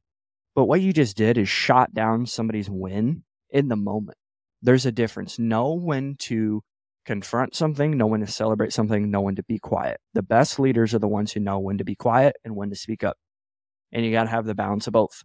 But 0.56 0.66
what 0.66 0.82
you 0.82 0.92
just 0.92 1.16
did 1.16 1.38
is 1.38 1.48
shot 1.48 1.94
down 1.94 2.26
somebody's 2.26 2.68
win 2.68 3.26
in 3.52 3.68
the 3.68 3.76
moment. 3.76 4.18
There's 4.64 4.88
a 4.88 4.92
difference. 4.92 5.38
Know 5.38 5.74
when 5.74 6.16
to 6.22 6.64
confront 7.06 7.56
something, 7.56 7.98
know 7.98 8.08
when 8.08 8.22
to 8.22 8.28
celebrate 8.28 8.74
something, 8.74 9.10
know 9.10 9.22
when 9.22 9.36
to 9.36 9.44
be 9.44 9.60
quiet. 9.60 10.00
The 10.14 10.24
best 10.24 10.60
leaders 10.60 10.94
are 10.94 11.00
the 11.00 11.08
ones 11.08 11.32
who 11.32 11.40
know 11.40 11.60
when 11.60 11.78
to 11.78 11.84
be 11.84 11.96
quiet 11.96 12.36
and 12.44 12.56
when 12.56 12.70
to 12.70 12.76
speak 12.76 13.04
up 13.04 13.18
and 13.92 14.06
you 14.06 14.12
got 14.12 14.24
to 14.24 14.30
have 14.30 14.46
the 14.46 14.56
balance 14.56 14.88
of 14.88 14.94
both. 14.94 15.24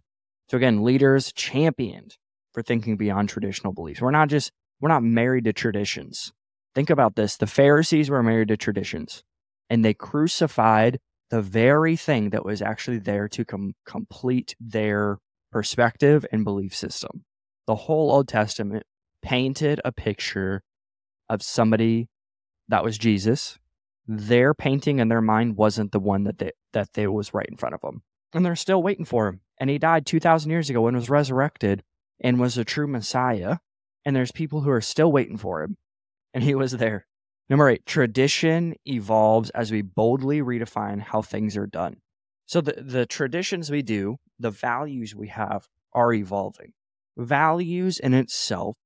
So 0.49 0.57
again, 0.57 0.83
leaders 0.83 1.31
championed 1.33 2.17
for 2.53 2.63
thinking 2.63 2.97
beyond 2.97 3.29
traditional 3.29 3.73
beliefs. 3.73 4.01
We're 4.01 4.11
not 4.11 4.29
just 4.29 4.51
we're 4.79 4.89
not 4.89 5.03
married 5.03 5.45
to 5.45 5.53
traditions. 5.53 6.31
Think 6.75 6.89
about 6.89 7.15
this. 7.15 7.37
The 7.37 7.47
Pharisees 7.47 8.09
were 8.09 8.21
married 8.21 8.49
to 8.49 8.57
traditions 8.57 9.23
and 9.69 9.83
they 9.83 9.93
crucified 9.93 10.99
the 11.29 11.41
very 11.41 11.95
thing 11.95 12.29
that 12.29 12.45
was 12.45 12.61
actually 12.61 12.99
there 12.99 13.27
to 13.29 13.43
com- 13.43 13.73
complete 13.85 14.55
their 14.59 15.17
perspective 15.51 16.25
and 16.31 16.43
belief 16.43 16.75
system. 16.75 17.25
The 17.65 17.75
whole 17.75 18.11
Old 18.11 18.27
Testament 18.27 18.83
painted 19.21 19.81
a 19.83 19.91
picture 19.91 20.61
of 21.29 21.43
somebody 21.43 22.09
that 22.67 22.83
was 22.83 22.97
Jesus. 22.97 23.57
Their 24.07 24.53
painting 24.53 24.99
in 24.99 25.09
their 25.09 25.21
mind 25.21 25.57
wasn't 25.57 25.91
the 25.91 25.99
one 25.99 26.23
that 26.23 26.37
they, 26.37 26.51
that 26.73 26.93
they 26.93 27.07
was 27.07 27.33
right 27.33 27.47
in 27.49 27.57
front 27.57 27.75
of 27.75 27.81
them 27.81 28.03
and 28.33 28.45
they're 28.45 28.55
still 28.55 28.83
waiting 28.83 29.05
for 29.05 29.27
him. 29.27 29.41
And 29.59 29.69
he 29.69 29.77
died 29.77 30.05
2,000 30.05 30.51
years 30.51 30.69
ago 30.69 30.87
and 30.87 30.95
was 30.95 31.09
resurrected 31.09 31.83
and 32.21 32.39
was 32.39 32.57
a 32.57 32.65
true 32.65 32.87
Messiah. 32.87 33.57
And 34.05 34.15
there's 34.15 34.31
people 34.31 34.61
who 34.61 34.69
are 34.69 34.81
still 34.81 35.11
waiting 35.11 35.37
for 35.37 35.63
him. 35.63 35.77
And 36.33 36.43
he 36.43 36.55
was 36.55 36.73
there. 36.73 37.07
Number 37.49 37.69
eight, 37.69 37.85
tradition 37.85 38.75
evolves 38.85 39.49
as 39.51 39.71
we 39.71 39.81
boldly 39.81 40.41
redefine 40.41 41.01
how 41.01 41.21
things 41.21 41.55
are 41.57 41.65
done. 41.65 41.97
So 42.45 42.61
the, 42.61 42.73
the 42.81 43.05
traditions 43.05 43.71
we 43.71 43.81
do, 43.81 44.17
the 44.37 44.51
values 44.51 45.15
we 45.15 45.29
have 45.29 45.67
are 45.93 46.13
evolving. 46.13 46.73
Values 47.17 47.99
in 47.99 48.13
itself 48.13 48.77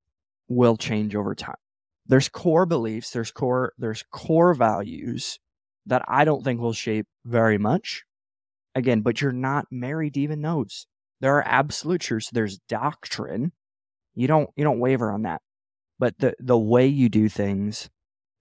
will 0.48 0.78
change 0.78 1.16
over 1.16 1.36
time. 1.36 1.56
There's 2.08 2.30
core 2.30 2.66
beliefs, 2.66 3.12
there's 3.12 3.32
core, 3.32 3.74
there's 3.78 4.04
core 4.12 4.54
values 4.54 5.40
that 5.86 6.04
I 6.08 6.26
don't 6.26 6.44
think 6.44 6.60
will 6.60 6.74
shape 6.74 7.08
very 7.26 7.58
much 7.58 8.04
again, 8.76 9.02
but 9.02 9.22
you're 9.22 9.32
not 9.32 9.68
married 9.72 10.16
to 10.16 10.22
even 10.22 10.42
those. 10.42 10.88
There 11.20 11.36
are 11.38 11.48
absolute 11.48 12.02
truths. 12.02 12.30
There's 12.32 12.58
doctrine. 12.68 13.52
You 14.16 14.28
don't 14.28 14.50
you 14.56 14.64
don't 14.64 14.80
waver 14.80 15.12
on 15.12 15.24
that. 15.24 15.42
But 16.00 16.18
the 16.18 16.34
the 16.40 16.58
way 16.58 16.88
you 16.88 17.10
do 17.10 17.30
things, 17.30 17.90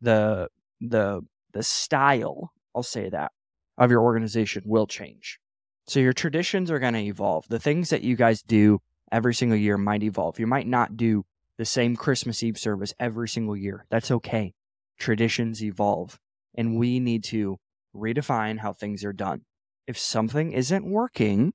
the 0.00 0.48
the 0.80 1.20
the 1.52 1.62
style, 1.62 2.52
I'll 2.74 2.82
say 2.82 3.08
that, 3.10 3.32
of 3.76 3.90
your 3.90 4.02
organization 4.02 4.62
will 4.64 4.86
change. 4.86 5.38
So 5.86 6.00
your 6.00 6.12
traditions 6.12 6.70
are 6.70 6.78
going 6.78 6.94
to 6.94 7.00
evolve. 7.00 7.46
The 7.48 7.58
things 7.58 7.90
that 7.90 8.02
you 8.02 8.16
guys 8.16 8.42
do 8.42 8.80
every 9.10 9.34
single 9.34 9.58
year 9.58 9.76
might 9.76 10.02
evolve. 10.02 10.38
You 10.38 10.46
might 10.46 10.66
not 10.66 10.96
do 10.96 11.24
the 11.60 11.66
same 11.66 11.94
Christmas 11.94 12.42
Eve 12.42 12.58
service 12.58 12.94
every 12.98 13.28
single 13.28 13.54
year. 13.56 13.84
That's 13.90 14.10
okay. 14.10 14.54
Traditions 14.98 15.62
evolve, 15.62 16.18
and 16.56 16.78
we 16.78 16.98
need 16.98 17.22
to 17.24 17.58
redefine 17.94 18.58
how 18.58 18.72
things 18.72 19.04
are 19.04 19.12
done 19.12 19.42
if 19.90 19.98
something 19.98 20.52
isn't 20.52 20.88
working, 20.88 21.52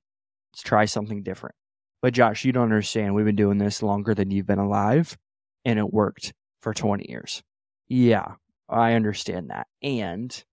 let's 0.52 0.62
try 0.62 0.84
something 0.84 1.22
different. 1.22 1.54
But 2.02 2.12
Josh, 2.12 2.44
you 2.44 2.52
don't 2.52 2.64
understand. 2.64 3.14
We've 3.14 3.24
been 3.24 3.34
doing 3.34 3.56
this 3.56 3.82
longer 3.82 4.14
than 4.14 4.30
you've 4.30 4.46
been 4.46 4.58
alive, 4.58 5.16
and 5.64 5.78
it 5.78 5.90
worked 5.90 6.34
for 6.60 6.74
20 6.74 7.06
years. 7.08 7.42
Yeah, 7.88 8.34
I 8.68 8.92
understand 8.92 9.48
that. 9.48 9.68
And 9.82 10.44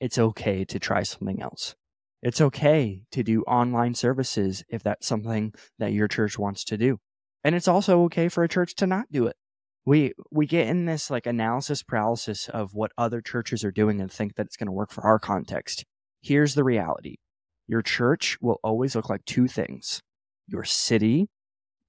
it's 0.00 0.18
okay 0.18 0.64
to 0.64 0.80
try 0.80 1.04
something 1.04 1.40
else. 1.40 1.76
It's 2.24 2.40
okay 2.40 3.02
to 3.12 3.22
do 3.22 3.42
online 3.42 3.94
services 3.94 4.64
if 4.68 4.82
that's 4.82 5.06
something 5.06 5.54
that 5.78 5.92
your 5.92 6.08
church 6.08 6.40
wants 6.40 6.64
to 6.64 6.76
do. 6.76 6.98
And 7.44 7.54
it's 7.54 7.68
also 7.68 8.02
okay 8.04 8.28
for 8.28 8.42
a 8.42 8.48
church 8.48 8.74
to 8.76 8.86
not 8.86 9.06
do 9.10 9.26
it. 9.26 9.36
We 9.84 10.12
we 10.30 10.46
get 10.46 10.66
in 10.66 10.84
this 10.84 11.10
like 11.10 11.26
analysis 11.26 11.82
paralysis 11.82 12.48
of 12.48 12.74
what 12.74 12.92
other 12.98 13.20
churches 13.20 13.64
are 13.64 13.72
doing 13.72 14.00
and 14.00 14.12
think 14.12 14.34
that 14.34 14.46
it's 14.46 14.56
going 14.56 14.66
to 14.66 14.72
work 14.72 14.90
for 14.90 15.04
our 15.04 15.18
context. 15.18 15.84
Here's 16.20 16.54
the 16.54 16.64
reality. 16.64 17.16
Your 17.66 17.82
church 17.82 18.36
will 18.40 18.58
always 18.62 18.94
look 18.94 19.08
like 19.08 19.24
two 19.24 19.46
things 19.46 20.02
your 20.46 20.64
city, 20.64 21.28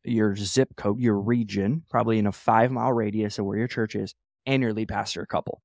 your 0.04 0.36
zip 0.36 0.76
code, 0.76 1.00
your 1.00 1.20
region, 1.20 1.84
probably 1.90 2.20
in 2.20 2.28
a 2.28 2.32
five 2.32 2.72
mile 2.72 2.94
radius 2.94 3.40
of 3.40 3.46
where 3.46 3.58
your 3.58 3.68
church 3.68 3.96
is, 3.96 4.14
and 4.46 4.62
your 4.62 4.74
lead 4.74 4.90
pastor 4.90 5.26
couple. 5.26 5.62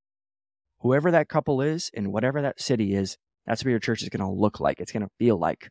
Whoever 0.80 1.10
that 1.10 1.28
couple 1.28 1.62
is 1.62 1.90
and 1.94 2.12
whatever 2.12 2.42
that 2.42 2.60
city 2.60 2.94
is, 2.94 3.16
that's 3.46 3.64
what 3.64 3.70
your 3.70 3.80
church 3.80 4.02
is 4.02 4.08
going 4.08 4.20
to 4.20 4.30
look 4.30 4.60
like. 4.60 4.80
It's 4.80 4.92
going 4.92 5.02
to 5.02 5.10
feel 5.18 5.38
like. 5.38 5.68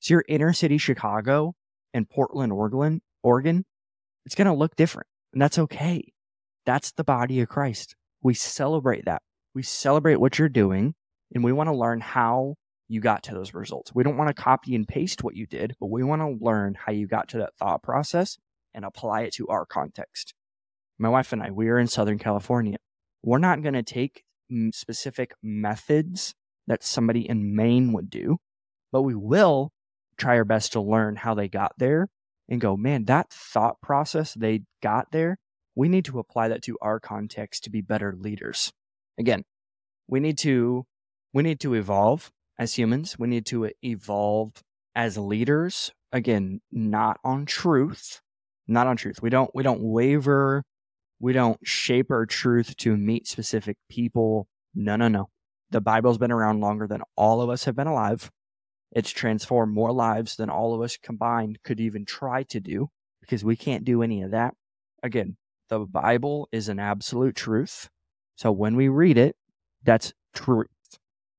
So 0.00 0.14
your 0.14 0.24
inner 0.28 0.52
city 0.52 0.78
Chicago 0.78 1.54
and 1.94 2.08
Portland, 2.08 2.52
Oregon, 2.52 3.02
Oregon, 3.22 3.64
it's 4.26 4.34
going 4.34 4.46
to 4.46 4.54
look 4.54 4.76
different. 4.76 5.06
And 5.32 5.40
that's 5.40 5.58
okay. 5.58 6.12
That's 6.66 6.92
the 6.92 7.04
body 7.04 7.40
of 7.40 7.48
Christ. 7.48 7.96
We 8.22 8.34
celebrate 8.34 9.04
that. 9.06 9.22
We 9.54 9.62
celebrate 9.62 10.16
what 10.16 10.38
you're 10.38 10.48
doing 10.48 10.94
and 11.34 11.42
we 11.42 11.52
want 11.52 11.68
to 11.68 11.76
learn 11.76 12.00
how 12.00 12.54
you 12.88 13.00
got 13.00 13.22
to 13.24 13.34
those 13.34 13.54
results. 13.54 13.94
We 13.94 14.04
don't 14.04 14.16
want 14.16 14.28
to 14.28 14.42
copy 14.42 14.74
and 14.74 14.86
paste 14.86 15.22
what 15.22 15.34
you 15.34 15.46
did, 15.46 15.74
but 15.80 15.90
we 15.90 16.04
want 16.04 16.20
to 16.20 16.44
learn 16.44 16.74
how 16.74 16.92
you 16.92 17.06
got 17.06 17.28
to 17.30 17.38
that 17.38 17.56
thought 17.58 17.82
process 17.82 18.36
and 18.74 18.84
apply 18.84 19.22
it 19.22 19.34
to 19.34 19.48
our 19.48 19.64
context. 19.64 20.34
My 20.98 21.08
wife 21.08 21.32
and 21.32 21.42
I, 21.42 21.50
we 21.50 21.68
are 21.68 21.78
in 21.78 21.86
Southern 21.88 22.18
California. 22.18 22.76
We're 23.22 23.38
not 23.38 23.62
going 23.62 23.74
to 23.74 23.82
take 23.82 24.24
specific 24.72 25.32
methods 25.42 26.34
that 26.66 26.84
somebody 26.84 27.28
in 27.28 27.56
Maine 27.56 27.92
would 27.92 28.10
do, 28.10 28.38
but 28.92 29.02
we 29.02 29.14
will 29.14 29.72
try 30.18 30.36
our 30.36 30.44
best 30.44 30.72
to 30.72 30.80
learn 30.80 31.16
how 31.16 31.34
they 31.34 31.48
got 31.48 31.72
there 31.78 32.08
and 32.48 32.60
go, 32.60 32.76
man, 32.76 33.04
that 33.06 33.30
thought 33.30 33.80
process 33.82 34.34
they 34.34 34.62
got 34.82 35.12
there, 35.12 35.38
we 35.74 35.88
need 35.88 36.04
to 36.06 36.18
apply 36.18 36.48
that 36.48 36.62
to 36.64 36.78
our 36.82 37.00
context 37.00 37.64
to 37.64 37.70
be 37.70 37.80
better 37.80 38.14
leaders. 38.18 38.72
Again, 39.18 39.44
we 40.08 40.20
need 40.20 40.38
to 40.38 40.86
we 41.34 41.42
need 41.42 41.60
to 41.60 41.74
evolve 41.74 42.30
as 42.58 42.74
humans. 42.74 43.18
We 43.18 43.28
need 43.28 43.46
to 43.46 43.70
evolve 43.82 44.62
as 44.94 45.16
leaders. 45.18 45.92
Again, 46.12 46.60
not 46.70 47.18
on 47.24 47.46
truth, 47.46 48.20
not 48.68 48.86
on 48.86 48.96
truth. 48.96 49.22
We 49.22 49.30
don't 49.30 49.50
we 49.54 49.62
don't 49.62 49.82
waver 49.82 50.64
We 51.20 51.32
don't 51.32 51.58
shape 51.66 52.10
our 52.10 52.26
truth 52.26 52.76
to 52.78 52.96
meet 52.96 53.28
specific 53.28 53.78
people. 53.88 54.48
No, 54.74 54.96
no, 54.96 55.08
no. 55.08 55.28
The 55.70 55.80
Bible's 55.80 56.18
been 56.18 56.32
around 56.32 56.60
longer 56.60 56.86
than 56.86 57.02
all 57.16 57.40
of 57.40 57.48
us 57.50 57.64
have 57.64 57.76
been 57.76 57.86
alive. 57.86 58.30
It's 58.92 59.10
transformed 59.10 59.74
more 59.74 59.92
lives 59.92 60.36
than 60.36 60.50
all 60.50 60.74
of 60.74 60.82
us 60.82 60.96
combined 60.96 61.62
could 61.62 61.80
even 61.80 62.04
try 62.04 62.42
to 62.44 62.60
do 62.60 62.90
because 63.20 63.44
we 63.44 63.56
can't 63.56 63.84
do 63.84 64.02
any 64.02 64.22
of 64.22 64.30
that. 64.32 64.54
Again, 65.02 65.36
the 65.68 65.80
Bible 65.80 66.48
is 66.52 66.68
an 66.68 66.78
absolute 66.78 67.34
truth. 67.34 67.88
So 68.36 68.52
when 68.52 68.76
we 68.76 68.88
read 68.88 69.16
it, 69.16 69.36
that's 69.82 70.12
truth. 70.34 70.68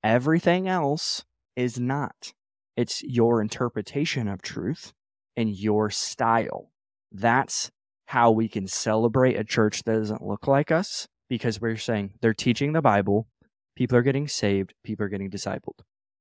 Everything 0.03 0.67
else 0.67 1.23
is 1.55 1.79
not. 1.79 2.33
It's 2.75 3.03
your 3.03 3.41
interpretation 3.41 4.27
of 4.27 4.41
truth 4.41 4.93
and 5.37 5.55
your 5.55 5.89
style. 5.91 6.71
That's 7.11 7.69
how 8.07 8.31
we 8.31 8.47
can 8.47 8.67
celebrate 8.67 9.37
a 9.37 9.43
church 9.43 9.83
that 9.83 9.93
doesn't 9.93 10.25
look 10.25 10.47
like 10.47 10.71
us 10.71 11.07
because 11.29 11.61
we're 11.61 11.77
saying 11.77 12.13
they're 12.21 12.33
teaching 12.33 12.73
the 12.73 12.81
Bible, 12.81 13.27
people 13.75 13.97
are 13.97 14.01
getting 14.01 14.27
saved, 14.27 14.73
people 14.83 15.05
are 15.05 15.09
getting 15.09 15.29
discipled. 15.29 15.79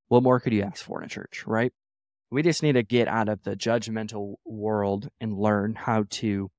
What 0.09 0.23
more 0.23 0.41
could 0.41 0.53
you 0.53 0.63
ask 0.63 0.85
for 0.85 1.01
in 1.01 1.07
a 1.07 1.09
church, 1.09 1.45
right? 1.47 1.73
We 2.31 2.43
just 2.43 2.63
need 2.63 2.73
to 2.73 2.83
get 2.83 3.09
out 3.09 3.29
of 3.29 3.43
the 3.43 3.57
judgmental 3.57 4.37
world 4.45 5.09
and 5.21 5.39
learn 5.39 5.75
how 5.75 6.05
to 6.11 6.51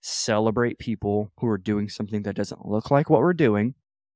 celebrate 0.00 0.78
people 0.78 1.32
who 1.38 1.46
are 1.48 1.58
doing 1.58 1.88
something 1.88 2.22
that 2.22 2.36
doesn't 2.36 2.66
look 2.66 2.90
like 2.90 3.08
what 3.08 3.20
we're 3.20 3.32
doing, 3.32 3.74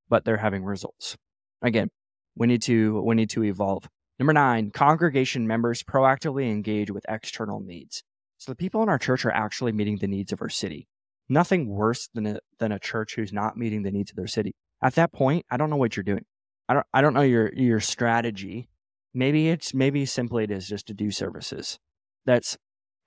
but 0.09 0.25
they're 0.25 0.37
having 0.37 0.63
results. 0.63 1.15
Again, 1.61 1.89
we 2.35 2.47
need 2.47 2.61
to 2.63 3.01
we 3.01 3.15
need 3.15 3.29
to 3.31 3.43
evolve. 3.43 3.87
Number 4.19 4.33
nine, 4.33 4.71
congregation 4.71 5.47
members 5.47 5.83
proactively 5.83 6.49
engage 6.49 6.91
with 6.91 7.05
external 7.07 7.59
needs. 7.59 8.03
So 8.37 8.51
the 8.51 8.55
people 8.55 8.83
in 8.83 8.89
our 8.89 8.97
church 8.99 9.25
are 9.25 9.31
actually 9.31 9.71
meeting 9.71 9.97
the 9.97 10.07
needs 10.07 10.31
of 10.31 10.41
our 10.41 10.49
city. 10.49 10.87
Nothing 11.29 11.67
worse 11.67 12.09
than 12.13 12.25
a, 12.25 12.39
than 12.59 12.71
a 12.71 12.79
church 12.79 13.15
who's 13.15 13.33
not 13.33 13.57
meeting 13.57 13.83
the 13.83 13.91
needs 13.91 14.11
of 14.11 14.15
their 14.15 14.27
city. 14.27 14.53
At 14.81 14.95
that 14.95 15.11
point, 15.11 15.45
I 15.49 15.57
don't 15.57 15.69
know 15.69 15.75
what 15.75 15.95
you're 15.95 16.03
doing. 16.03 16.25
I 16.69 16.73
don't 16.73 16.85
I 16.93 17.01
don't 17.01 17.13
know 17.13 17.21
your 17.21 17.53
your 17.53 17.79
strategy. 17.79 18.69
Maybe 19.13 19.49
it's 19.49 19.73
maybe 19.73 20.05
simply 20.05 20.43
it 20.43 20.51
is 20.51 20.67
just 20.67 20.87
to 20.87 20.93
do 20.93 21.11
services. 21.11 21.79
That's 22.25 22.57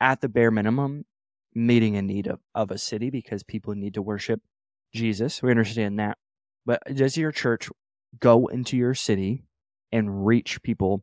at 0.01 0.21
the 0.21 0.29
bare 0.29 0.51
minimum 0.51 1.05
meeting 1.55 1.97
a 1.97 2.03
need 2.03 2.27
of, 2.27 2.41
of 2.55 2.71
a 2.71 2.79
city 2.79 3.11
because 3.11 3.43
people 3.43 3.75
need 3.75 3.95
to 3.95 4.03
worship 4.03 4.41
Jesus. 4.95 5.43
We 5.43 5.51
understand 5.51 5.99
that. 5.99 6.17
But 6.65 6.83
does 6.95 7.17
your 7.17 7.33
church 7.33 7.69
go 8.19 8.47
into 8.47 8.77
your 8.77 8.95
city 8.95 9.45
and 9.93 10.27
reach 10.27 10.63
people 10.63 11.03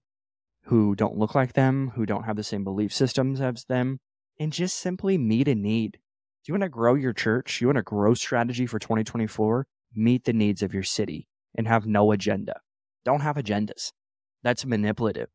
who 0.64 0.96
don't 0.96 1.18
look 1.18 1.36
like 1.36 1.54
them, 1.54 1.92
who 1.96 2.06
don't 2.06 2.24
have 2.24 2.36
the 2.36 2.44
same 2.44 2.64
belief 2.64 2.94
systems 2.94 3.40
as 3.42 3.66
them, 3.66 4.00
and 4.40 4.52
just 4.52 4.78
simply 4.78 5.18
meet 5.18 5.48
a 5.48 5.56
need? 5.56 5.94
Do 5.94 6.52
you 6.52 6.54
want 6.54 6.64
to 6.64 6.70
grow 6.70 6.96
your 6.96 7.14
church? 7.14 7.62
You 7.62 7.68
want 7.68 7.78
a 7.78 7.84
growth 7.84 8.20
strategy 8.20 8.66
for 8.66 8.80
2024? 8.80 9.68
Meet 9.96 10.26
the 10.26 10.34
needs 10.34 10.62
of 10.62 10.74
your 10.74 10.84
city 10.84 11.28
and 11.56 11.68
have 11.68 11.86
no 11.86 12.12
agenda. 12.12 12.60
Don't 13.06 13.22
have 13.22 13.38
agendas. 13.38 13.92
That's 14.44 14.66
manipulative. 14.66 15.30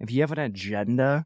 If 0.00 0.10
you 0.10 0.20
have 0.20 0.32
an 0.32 0.38
agenda, 0.38 1.24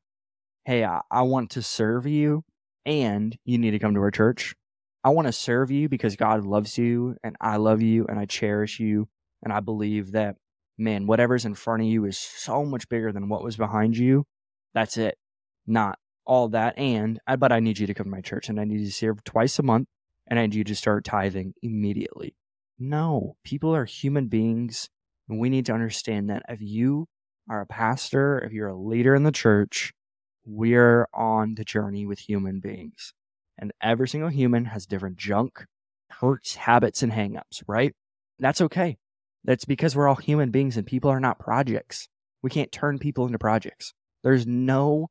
hey, 0.65 0.85
I, 0.85 1.01
I 1.11 1.23
want 1.23 1.51
to 1.51 1.63
serve 1.63 2.07
you, 2.07 2.45
and 2.87 3.37
you 3.45 3.59
need 3.59 3.73
to 3.73 3.79
come 3.79 3.95
to 3.95 4.01
our 4.01 4.11
church. 4.11 4.55
I 5.03 5.11
want 5.11 5.27
to 5.27 5.33
serve 5.33 5.71
you 5.71 5.89
because 5.89 6.17
God 6.17 6.45
loves 6.45 6.77
you 6.77 7.17
and 7.23 7.37
I 7.41 7.57
love 7.57 7.81
you 7.81 8.07
and 8.07 8.19
I 8.19 8.27
cherish 8.27 8.81
you. 8.81 9.09
And 9.43 9.53
I 9.53 9.61
believe 9.61 10.13
that, 10.13 10.37
man, 10.77 11.07
whatever's 11.07 11.47
in 11.47 11.55
front 11.55 11.83
of 11.83 11.89
you 11.89 12.05
is 12.05 12.19
so 12.19 12.65
much 12.65 12.89
bigger 12.89 13.13
than 13.13 13.29
what 13.29 13.43
was 13.43 13.57
behind 13.57 13.97
you. 13.97 14.25
That's 14.75 14.99
it. 14.99 15.17
Not 15.67 15.99
all 16.27 16.49
that. 16.51 16.77
And, 16.79 17.19
but 17.39 17.53
I 17.53 17.61
need 17.61 17.79
you 17.79 17.87
to 17.87 17.95
come 17.95 18.05
to 18.05 18.11
my 18.11 18.21
church 18.21 18.49
and 18.49 18.61
I 18.61 18.65
need 18.65 18.81
you 18.81 18.87
to 18.87 18.93
serve 18.93 19.25
twice 19.25 19.59
a 19.59 19.63
month 19.63 19.89
and 20.27 20.39
I 20.39 20.43
need 20.43 20.55
you 20.55 20.65
to 20.65 20.75
start 20.75 21.05
tithing 21.05 21.55
immediately. 21.63 22.35
No, 22.81 23.37
people 23.45 23.75
are 23.77 23.85
human 23.85 24.29
beings. 24.29 24.89
And 25.29 25.39
we 25.39 25.51
need 25.51 25.67
to 25.67 25.73
understand 25.73 26.31
that 26.31 26.43
if 26.49 26.61
you 26.61 27.07
are 27.49 27.61
a 27.61 27.67
pastor, 27.67 28.39
if 28.39 28.53
you're 28.53 28.69
a 28.69 28.77
leader 28.77 29.15
in 29.15 29.23
the 29.23 29.31
church, 29.31 29.93
we're 30.47 31.07
on 31.13 31.55
the 31.55 31.65
journey 31.65 32.07
with 32.07 32.19
human 32.19 32.59
beings. 32.59 33.13
And 33.59 33.73
every 33.83 34.09
single 34.09 34.31
human 34.31 34.65
has 34.65 34.87
different 34.87 35.19
junk, 35.19 35.67
hurts, 36.09 36.57
habits, 36.57 37.03
and 37.03 37.13
hangups, 37.13 37.63
right? 37.69 37.93
That's 38.39 38.63
okay. 38.63 38.97
That's 39.45 39.67
because 39.67 39.95
we're 39.95 40.09
all 40.09 40.17
human 40.17 40.51
beings 40.51 40.77
and 40.77 40.87
people 40.87 41.11
are 41.11 41.21
not 41.21 41.39
projects. 41.39 42.09
We 42.43 42.51
can't 42.51 42.73
turn 42.73 42.99
people 42.99 43.27
into 43.27 43.39
projects. 43.39 43.93
There's 44.25 44.47
no, 44.47 45.09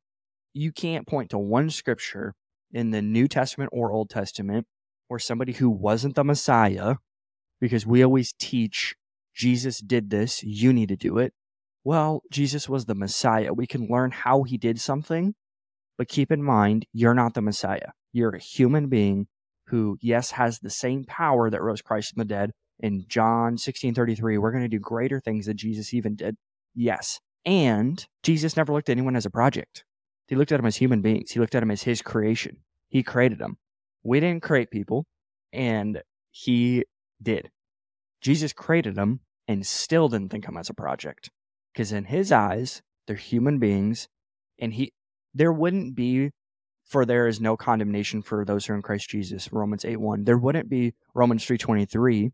you 0.53 0.71
can't 0.71 1.07
point 1.07 1.29
to 1.29 1.37
one 1.37 1.69
scripture 1.69 2.33
in 2.71 2.89
the 2.89 3.01
New 3.01 3.27
Testament 3.27 3.69
or 3.71 3.91
Old 3.91 4.09
Testament 4.09 4.65
where 5.07 5.19
somebody 5.19 5.53
who 5.53 5.69
wasn't 5.69 6.15
the 6.15 6.23
Messiah, 6.23 6.95
because 7.59 7.85
we 7.85 8.03
always 8.03 8.33
teach 8.33 8.95
Jesus 9.35 9.79
did 9.79 10.09
this, 10.09 10.43
you 10.43 10.73
need 10.73 10.89
to 10.89 10.95
do 10.95 11.17
it 11.17 11.33
well, 11.83 12.23
Jesus 12.31 12.67
was 12.67 12.85
the 12.85 12.95
Messiah. 12.95 13.53
We 13.53 13.67
can 13.67 13.87
learn 13.87 14.11
how 14.11 14.43
he 14.43 14.57
did 14.57 14.79
something, 14.79 15.33
but 15.97 16.07
keep 16.07 16.31
in 16.31 16.43
mind, 16.43 16.85
you're 16.93 17.13
not 17.13 17.33
the 17.33 17.41
Messiah. 17.41 17.91
You're 18.11 18.35
a 18.35 18.39
human 18.39 18.89
being 18.89 19.27
who, 19.67 19.97
yes, 20.01 20.31
has 20.31 20.59
the 20.59 20.69
same 20.69 21.03
power 21.05 21.49
that 21.49 21.61
rose 21.61 21.81
Christ 21.81 22.13
from 22.13 22.19
the 22.19 22.25
dead. 22.25 22.51
In 22.79 23.05
John 23.07 23.57
16 23.57 23.93
33, 23.93 24.37
we're 24.37 24.51
going 24.51 24.63
to 24.63 24.69
do 24.69 24.79
greater 24.79 25.19
things 25.19 25.45
than 25.45 25.57
Jesus 25.57 25.93
even 25.93 26.15
did. 26.15 26.35
Yes. 26.75 27.19
And 27.45 28.05
Jesus 28.23 28.57
never 28.57 28.73
looked 28.73 28.89
at 28.89 28.93
anyone 28.93 29.15
as 29.15 29.25
a 29.25 29.29
project. 29.29 29.83
He 30.27 30.35
looked 30.35 30.51
at 30.51 30.57
them 30.57 30.65
as 30.65 30.77
human 30.77 31.01
beings. 31.01 31.31
He 31.31 31.39
looked 31.39 31.55
at 31.55 31.61
them 31.61 31.71
as 31.71 31.83
his 31.83 32.01
creation. 32.01 32.57
He 32.89 33.03
created 33.03 33.39
them. 33.39 33.57
We 34.03 34.19
didn't 34.19 34.43
create 34.43 34.71
people, 34.71 35.05
and 35.51 36.01
he 36.31 36.85
did. 37.21 37.49
Jesus 38.21 38.53
created 38.53 38.95
them 38.95 39.21
and 39.47 39.65
still 39.65 40.09
didn't 40.09 40.29
think 40.29 40.45
them 40.45 40.57
as 40.57 40.69
a 40.69 40.73
project 40.73 41.29
because 41.73 41.91
in 41.91 42.05
his 42.05 42.31
eyes 42.31 42.81
they're 43.07 43.15
human 43.15 43.59
beings 43.59 44.07
and 44.59 44.73
he 44.73 44.93
there 45.33 45.51
wouldn't 45.51 45.95
be 45.95 46.31
for 46.85 47.05
there 47.05 47.27
is 47.27 47.39
no 47.39 47.55
condemnation 47.55 48.21
for 48.21 48.43
those 48.45 48.65
who 48.65 48.73
are 48.73 48.75
in 48.75 48.81
Christ 48.81 49.09
Jesus 49.09 49.51
Romans 49.51 49.85
8 49.85 49.97
1 49.97 50.23
there 50.23 50.37
wouldn't 50.37 50.69
be 50.69 50.93
Romans 51.13 51.45
323 51.45 52.31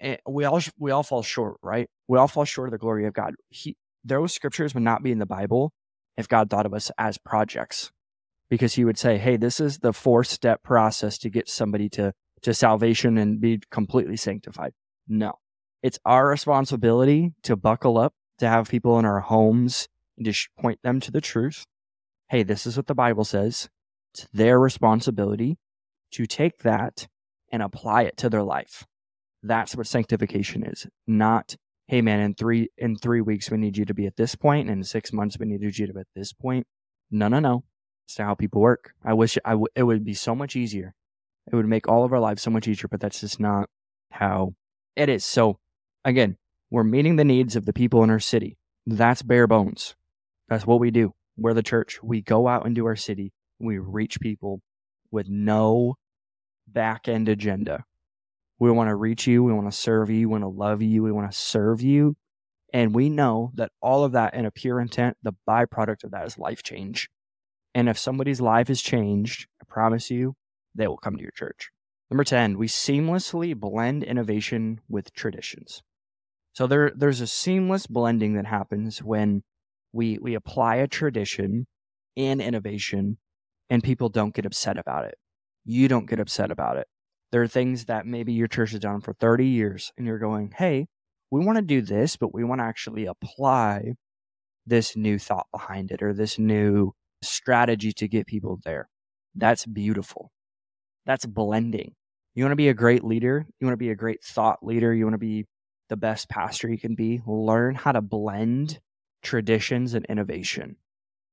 eh, 0.00 0.16
we 0.26 0.44
all 0.44 0.60
we 0.78 0.90
all 0.90 1.02
fall 1.02 1.22
short 1.22 1.56
right 1.62 1.88
we 2.08 2.18
all 2.18 2.28
fall 2.28 2.44
short 2.44 2.68
of 2.68 2.72
the 2.72 2.78
glory 2.78 3.06
of 3.06 3.12
God 3.12 3.34
he 3.50 3.76
those 4.04 4.32
scriptures 4.32 4.72
would 4.74 4.82
not 4.82 5.02
be 5.02 5.12
in 5.12 5.18
the 5.18 5.26
Bible 5.26 5.72
if 6.16 6.28
God 6.28 6.48
thought 6.48 6.66
of 6.66 6.72
us 6.72 6.90
as 6.96 7.18
projects 7.18 7.90
because 8.48 8.74
he 8.74 8.84
would 8.84 8.98
say 8.98 9.18
hey 9.18 9.36
this 9.36 9.60
is 9.60 9.78
the 9.78 9.92
four 9.92 10.24
step 10.24 10.62
process 10.62 11.18
to 11.18 11.28
get 11.28 11.48
somebody 11.48 11.88
to 11.90 12.12
to 12.46 12.54
salvation 12.54 13.18
and 13.18 13.40
be 13.40 13.60
completely 13.70 14.16
sanctified 14.16 14.72
no 15.06 15.34
it's 15.82 15.98
our 16.04 16.26
responsibility 16.26 17.32
to 17.42 17.54
buckle 17.54 17.98
up 17.98 18.14
to 18.38 18.48
have 18.48 18.68
people 18.68 18.98
in 18.98 19.04
our 19.04 19.20
homes 19.20 19.88
and 20.16 20.26
just 20.26 20.48
point 20.58 20.80
them 20.82 21.00
to 21.00 21.10
the 21.10 21.20
truth. 21.20 21.66
Hey, 22.28 22.42
this 22.42 22.66
is 22.66 22.76
what 22.76 22.86
the 22.86 22.94
Bible 22.94 23.24
says. 23.24 23.68
It's 24.12 24.26
their 24.32 24.58
responsibility 24.58 25.58
to 26.12 26.26
take 26.26 26.58
that 26.62 27.06
and 27.52 27.62
apply 27.62 28.02
it 28.02 28.16
to 28.18 28.28
their 28.28 28.42
life. 28.42 28.86
That's 29.42 29.76
what 29.76 29.86
sanctification 29.86 30.64
is. 30.64 30.86
Not, 31.06 31.56
hey 31.86 32.02
man, 32.02 32.20
in 32.20 32.34
three 32.34 32.68
in 32.76 32.96
three 32.96 33.20
weeks 33.20 33.50
we 33.50 33.58
need 33.58 33.76
you 33.76 33.84
to 33.84 33.94
be 33.94 34.06
at 34.06 34.16
this 34.16 34.34
point, 34.34 34.68
and 34.68 34.78
in 34.78 34.84
six 34.84 35.12
months 35.12 35.38
we 35.38 35.46
need 35.46 35.62
you 35.62 35.86
to 35.86 35.92
be 35.92 36.00
at 36.00 36.06
this 36.14 36.32
point. 36.32 36.66
No, 37.10 37.28
no, 37.28 37.38
no. 37.38 37.64
It's 38.06 38.18
not 38.18 38.26
how 38.26 38.34
people 38.34 38.60
work. 38.60 38.92
I 39.04 39.12
wish 39.12 39.38
I 39.44 39.50
w- 39.50 39.68
it 39.74 39.84
would 39.84 40.04
be 40.04 40.14
so 40.14 40.34
much 40.34 40.56
easier. 40.56 40.94
It 41.50 41.56
would 41.56 41.66
make 41.66 41.88
all 41.88 42.04
of 42.04 42.12
our 42.12 42.20
lives 42.20 42.42
so 42.42 42.50
much 42.50 42.66
easier, 42.66 42.88
but 42.88 43.00
that's 43.00 43.20
just 43.20 43.38
not 43.38 43.68
how 44.10 44.54
it 44.96 45.08
is. 45.08 45.24
So, 45.24 45.58
again, 46.04 46.36
we're 46.70 46.84
meeting 46.84 47.16
the 47.16 47.24
needs 47.24 47.54
of 47.56 47.66
the 47.66 47.72
people 47.72 48.02
in 48.02 48.10
our 48.10 48.20
city. 48.20 48.56
That's 48.86 49.22
bare 49.22 49.46
bones. 49.46 49.94
That's 50.48 50.66
what 50.66 50.80
we 50.80 50.90
do. 50.90 51.12
We're 51.36 51.54
the 51.54 51.62
church. 51.62 52.02
We 52.02 52.22
go 52.22 52.48
out 52.48 52.66
into 52.66 52.86
our 52.86 52.96
city. 52.96 53.32
We 53.58 53.78
reach 53.78 54.20
people 54.20 54.60
with 55.10 55.28
no 55.28 55.96
back 56.66 57.08
end 57.08 57.28
agenda. 57.28 57.84
We 58.58 58.70
want 58.70 58.88
to 58.88 58.96
reach 58.96 59.26
you. 59.26 59.44
We 59.44 59.52
want 59.52 59.70
to 59.70 59.76
serve 59.76 60.10
you. 60.10 60.28
We 60.28 60.32
want 60.32 60.44
to 60.44 60.48
love 60.48 60.82
you. 60.82 61.02
We 61.02 61.12
want 61.12 61.30
to 61.30 61.36
serve 61.36 61.82
you. 61.82 62.16
And 62.72 62.94
we 62.94 63.08
know 63.08 63.52
that 63.54 63.70
all 63.80 64.04
of 64.04 64.12
that 64.12 64.34
in 64.34 64.46
a 64.46 64.50
pure 64.50 64.80
intent, 64.80 65.16
the 65.22 65.34
byproduct 65.48 66.04
of 66.04 66.10
that 66.10 66.26
is 66.26 66.38
life 66.38 66.62
change. 66.62 67.08
And 67.74 67.88
if 67.88 67.98
somebody's 67.98 68.40
life 68.40 68.70
is 68.70 68.82
changed, 68.82 69.46
I 69.60 69.64
promise 69.68 70.10
you, 70.10 70.34
they 70.76 70.86
will 70.86 70.96
come 70.96 71.16
to 71.16 71.22
your 71.22 71.32
church. 71.32 71.70
Number 72.10 72.24
10, 72.24 72.56
we 72.56 72.68
seamlessly 72.68 73.56
blend 73.56 74.04
innovation 74.04 74.80
with 74.88 75.12
traditions. 75.12 75.82
So 76.52 76.66
there 76.66 76.90
there's 76.94 77.20
a 77.20 77.26
seamless 77.26 77.86
blending 77.86 78.34
that 78.34 78.46
happens 78.46 79.02
when 79.02 79.42
we 79.92 80.18
we 80.18 80.34
apply 80.34 80.76
a 80.76 80.86
tradition 80.86 81.66
and 82.16 82.40
innovation 82.40 83.18
and 83.68 83.82
people 83.82 84.08
don't 84.08 84.34
get 84.34 84.46
upset 84.46 84.78
about 84.78 85.04
it. 85.04 85.16
You 85.64 85.88
don't 85.88 86.08
get 86.08 86.20
upset 86.20 86.50
about 86.50 86.76
it. 86.76 86.86
There 87.32 87.42
are 87.42 87.48
things 87.48 87.86
that 87.86 88.06
maybe 88.06 88.32
your 88.32 88.46
church 88.46 88.70
has 88.70 88.80
done 88.80 89.00
for 89.00 89.12
30 89.12 89.46
years 89.46 89.92
and 89.98 90.06
you're 90.06 90.18
going, 90.18 90.52
"Hey, 90.56 90.86
we 91.30 91.44
want 91.44 91.56
to 91.56 91.62
do 91.62 91.82
this, 91.82 92.16
but 92.16 92.32
we 92.32 92.44
want 92.44 92.60
to 92.60 92.64
actually 92.64 93.04
apply 93.04 93.94
this 94.64 94.96
new 94.96 95.18
thought 95.18 95.48
behind 95.52 95.90
it 95.90 96.02
or 96.02 96.14
this 96.14 96.38
new 96.38 96.92
strategy 97.22 97.92
to 97.92 98.08
get 98.08 98.26
people 98.26 98.60
there." 98.64 98.88
That's 99.34 99.66
beautiful. 99.66 100.30
That's 101.06 101.24
blending. 101.24 101.94
You 102.34 102.44
want 102.44 102.52
to 102.52 102.56
be 102.56 102.68
a 102.68 102.74
great 102.74 103.04
leader, 103.04 103.46
you 103.58 103.66
want 103.66 103.72
to 103.72 103.78
be 103.78 103.90
a 103.90 103.96
great 103.96 104.22
thought 104.22 104.58
leader, 104.62 104.92
you 104.92 105.04
want 105.04 105.14
to 105.14 105.18
be 105.18 105.46
the 105.88 105.96
best 105.96 106.28
pastor 106.28 106.68
you 106.68 106.78
can 106.78 106.94
be. 106.94 107.22
Learn 107.26 107.74
how 107.76 107.92
to 107.92 108.02
blend 108.02 108.80
traditions 109.22 109.94
and 109.94 110.04
innovation. 110.06 110.76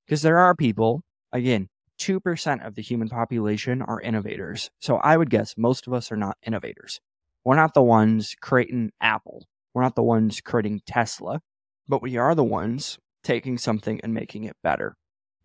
Because 0.06 0.22
there 0.22 0.40
are 0.40 0.56
people, 0.56 1.02
again, 1.32 1.68
2% 2.00 2.66
of 2.66 2.76
the 2.76 2.82
human 2.82 3.10
population 3.10 3.82
are 3.82 4.00
innovators. 4.00 4.70
So 4.80 4.98
I 4.98 5.18
would 5.18 5.30
guess 5.30 5.56
most 5.58 5.88
of 5.88 5.94
us 5.94 6.12
are 6.12 6.18
not 6.18 6.38
innovators. 6.46 7.00
We're 7.44 7.56
not 7.56 7.74
the 7.74 7.84
ones 7.84 8.36
creating 8.40 8.92
Apple. 9.02 9.46
We're 9.74 9.84
not 9.84 9.96
the 9.96 10.04
ones 10.04 10.40
creating 10.42 10.82
Tesla, 10.86 11.42
but 11.88 12.02
we 12.02 12.18
are 12.18 12.36
the 12.36 12.44
ones 12.44 13.00
taking 13.24 13.58
something 13.58 14.00
and 14.04 14.14
making 14.14 14.44
it 14.44 14.56
better. 14.64 14.96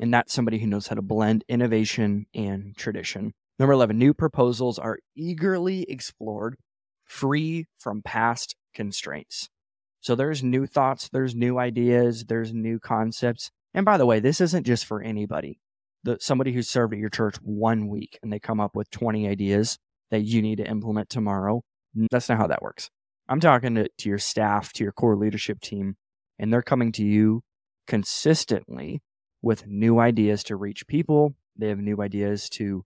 And 0.01 0.13
that's 0.13 0.33
somebody 0.33 0.59
who 0.59 0.67
knows 0.67 0.87
how 0.89 0.97
to 0.97 1.03
blend 1.03 1.45
innovation 1.49 2.27
and 2.35 2.77
tradition. 2.77 3.33
Number 3.59 3.73
11, 3.73 3.99
new 3.99 4.15
proposals 4.15 4.79
are 4.79 4.99
eagerly 5.17 5.83
explored, 5.89 6.57
free 7.05 7.67
from 7.79 8.03
past 8.03 8.55
constraints. 8.73 9.49
So 10.01 10.15
there's 10.15 10.45
new 10.45 10.67
thoughts, 10.67 11.09
there's 11.13 11.35
new 11.35 11.59
ideas, 11.59 12.25
there's 12.27 12.55
new 12.55 12.79
concepts. 12.79 13.51
And 13.75 13.85
by 13.85 13.97
the 13.97 14.07
way, 14.07 14.21
this 14.21 14.41
isn't 14.41 14.65
just 14.65 14.85
for 14.87 15.03
anybody. 15.03 15.59
The, 16.05 16.19
somebody 16.21 16.53
who 16.53 16.63
served 16.63 16.95
at 16.95 17.01
your 17.01 17.09
church 17.09 17.37
one 17.43 17.89
week 17.89 18.19
and 18.23 18.33
they 18.33 18.39
come 18.39 18.61
up 18.61 18.77
with 18.77 18.91
20 18.91 19.27
ideas 19.27 19.79
that 20.11 20.21
you 20.21 20.41
need 20.41 20.57
to 20.57 20.71
implement 20.71 21.11
tomorrow. 21.11 21.63
That's 22.11 22.29
not 22.29 22.39
how 22.39 22.47
that 22.47 22.63
works. 22.63 22.91
I'm 23.29 23.41
talking 23.41 23.75
to, 23.75 23.89
to 23.89 24.09
your 24.09 24.19
staff, 24.19 24.73
to 24.75 24.85
your 24.85 24.93
core 24.93 25.17
leadership 25.17 25.61
team, 25.61 25.97
and 26.39 26.53
they're 26.53 26.63
coming 26.63 26.93
to 26.93 27.05
you 27.05 27.43
consistently 27.87 29.03
with 29.43 29.67
new 29.67 29.99
ideas 29.99 30.45
to 30.45 30.57
reach 30.57 30.87
people. 30.87 31.35
They 31.57 31.69
have 31.69 31.79
new 31.79 32.01
ideas 32.01 32.49
to 32.51 32.85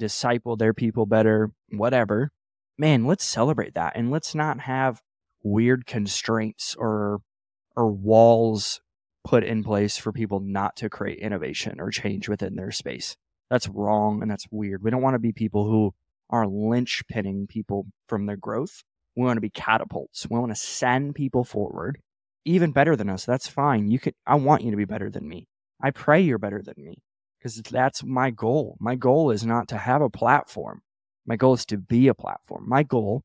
disciple 0.00 0.56
their 0.56 0.74
people 0.74 1.06
better, 1.06 1.52
whatever. 1.70 2.32
Man, 2.76 3.04
let's 3.04 3.24
celebrate 3.24 3.74
that 3.74 3.92
and 3.94 4.10
let's 4.10 4.34
not 4.34 4.60
have 4.60 5.02
weird 5.42 5.86
constraints 5.86 6.74
or 6.76 7.20
or 7.76 7.90
walls 7.90 8.80
put 9.22 9.44
in 9.44 9.62
place 9.62 9.96
for 9.96 10.12
people 10.12 10.40
not 10.40 10.76
to 10.76 10.88
create 10.88 11.18
innovation 11.18 11.80
or 11.80 11.90
change 11.90 12.28
within 12.28 12.56
their 12.56 12.72
space. 12.72 13.16
That's 13.48 13.68
wrong 13.68 14.22
and 14.22 14.30
that's 14.30 14.46
weird. 14.50 14.82
We 14.82 14.90
don't 14.90 15.02
want 15.02 15.14
to 15.14 15.20
be 15.20 15.32
people 15.32 15.66
who 15.66 15.94
are 16.30 16.46
lynchpinning 16.46 17.48
people 17.48 17.86
from 18.08 18.26
their 18.26 18.36
growth. 18.36 18.82
We 19.16 19.24
want 19.24 19.36
to 19.36 19.42
be 19.42 19.50
catapults. 19.50 20.26
We 20.28 20.38
want 20.38 20.52
to 20.52 20.60
send 20.60 21.14
people 21.14 21.44
forward 21.44 21.98
even 22.44 22.72
better 22.72 22.96
than 22.96 23.10
us. 23.10 23.26
That's 23.26 23.48
fine. 23.48 23.90
You 23.90 23.98
could 23.98 24.14
I 24.26 24.36
want 24.36 24.62
you 24.62 24.70
to 24.70 24.76
be 24.76 24.86
better 24.86 25.10
than 25.10 25.28
me. 25.28 25.46
I 25.82 25.90
pray 25.90 26.22
you're 26.22 26.38
better 26.38 26.62
than 26.62 26.74
me 26.78 27.02
because 27.40 27.56
that's 27.62 28.04
my 28.04 28.30
goal. 28.30 28.76
My 28.78 28.94
goal 28.94 29.30
is 29.30 29.44
not 29.44 29.68
to 29.68 29.78
have 29.78 30.02
a 30.02 30.10
platform. 30.10 30.82
My 31.26 31.36
goal 31.36 31.54
is 31.54 31.64
to 31.66 31.78
be 31.78 32.08
a 32.08 32.14
platform. 32.14 32.64
My 32.68 32.82
goal 32.82 33.22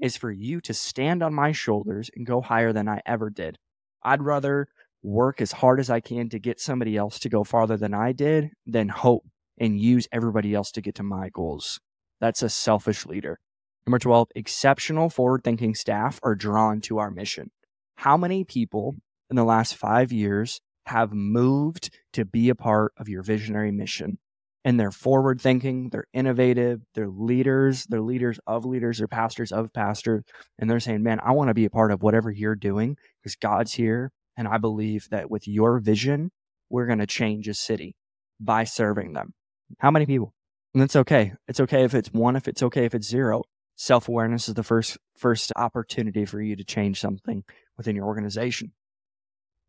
is 0.00 0.16
for 0.16 0.30
you 0.30 0.60
to 0.62 0.74
stand 0.74 1.22
on 1.22 1.34
my 1.34 1.52
shoulders 1.52 2.10
and 2.16 2.26
go 2.26 2.40
higher 2.40 2.72
than 2.72 2.88
I 2.88 3.02
ever 3.06 3.30
did. 3.30 3.58
I'd 4.02 4.22
rather 4.22 4.68
work 5.02 5.40
as 5.40 5.52
hard 5.52 5.80
as 5.80 5.90
I 5.90 6.00
can 6.00 6.28
to 6.30 6.38
get 6.38 6.60
somebody 6.60 6.96
else 6.96 7.18
to 7.20 7.28
go 7.28 7.44
farther 7.44 7.76
than 7.76 7.94
I 7.94 8.12
did 8.12 8.50
than 8.66 8.88
hope 8.88 9.24
and 9.58 9.78
use 9.78 10.08
everybody 10.12 10.54
else 10.54 10.72
to 10.72 10.80
get 10.80 10.94
to 10.96 11.02
my 11.02 11.28
goals. 11.28 11.80
That's 12.20 12.42
a 12.42 12.48
selfish 12.48 13.06
leader. 13.06 13.38
Number 13.86 13.98
12, 13.98 14.28
exceptional 14.34 15.10
forward 15.10 15.42
thinking 15.44 15.74
staff 15.74 16.20
are 16.22 16.34
drawn 16.34 16.80
to 16.82 16.98
our 16.98 17.10
mission. 17.10 17.50
How 17.96 18.16
many 18.16 18.44
people 18.44 18.96
in 19.28 19.36
the 19.36 19.44
last 19.44 19.74
five 19.74 20.12
years 20.12 20.60
have 20.86 21.12
moved 21.12 21.90
to 22.14 22.24
be 22.24 22.48
a 22.48 22.54
part 22.54 22.92
of 22.96 23.08
your 23.08 23.22
visionary 23.22 23.70
mission. 23.70 24.18
And 24.64 24.78
they're 24.78 24.92
forward 24.92 25.40
thinking, 25.40 25.88
they're 25.90 26.06
innovative, 26.12 26.82
they're 26.94 27.08
leaders, 27.08 27.84
they're 27.86 28.00
leaders 28.00 28.38
of 28.46 28.64
leaders, 28.64 28.98
they're 28.98 29.08
pastors 29.08 29.50
of 29.50 29.72
pastors. 29.72 30.22
And 30.58 30.70
they're 30.70 30.80
saying, 30.80 31.02
man, 31.02 31.18
I 31.20 31.32
want 31.32 31.48
to 31.48 31.54
be 31.54 31.64
a 31.64 31.70
part 31.70 31.90
of 31.90 32.02
whatever 32.02 32.30
you're 32.30 32.54
doing 32.54 32.96
because 33.20 33.34
God's 33.34 33.74
here. 33.74 34.12
And 34.36 34.46
I 34.46 34.58
believe 34.58 35.08
that 35.10 35.30
with 35.30 35.48
your 35.48 35.80
vision, 35.80 36.30
we're 36.70 36.86
going 36.86 37.00
to 37.00 37.06
change 37.06 37.48
a 37.48 37.54
city 37.54 37.96
by 38.40 38.64
serving 38.64 39.14
them. 39.14 39.34
How 39.78 39.90
many 39.90 40.06
people? 40.06 40.32
And 40.74 40.82
that's 40.82 40.96
okay. 40.96 41.32
It's 41.48 41.60
okay 41.60 41.84
if 41.84 41.94
it's 41.94 42.12
one, 42.12 42.36
if 42.36 42.48
it's 42.48 42.62
okay 42.62 42.84
if 42.84 42.94
it's 42.94 43.08
zero. 43.08 43.42
Self 43.76 44.08
awareness 44.08 44.48
is 44.48 44.54
the 44.54 44.62
first 44.62 44.96
first 45.16 45.52
opportunity 45.56 46.24
for 46.24 46.40
you 46.40 46.56
to 46.56 46.64
change 46.64 47.00
something 47.00 47.44
within 47.76 47.96
your 47.96 48.06
organization. 48.06 48.72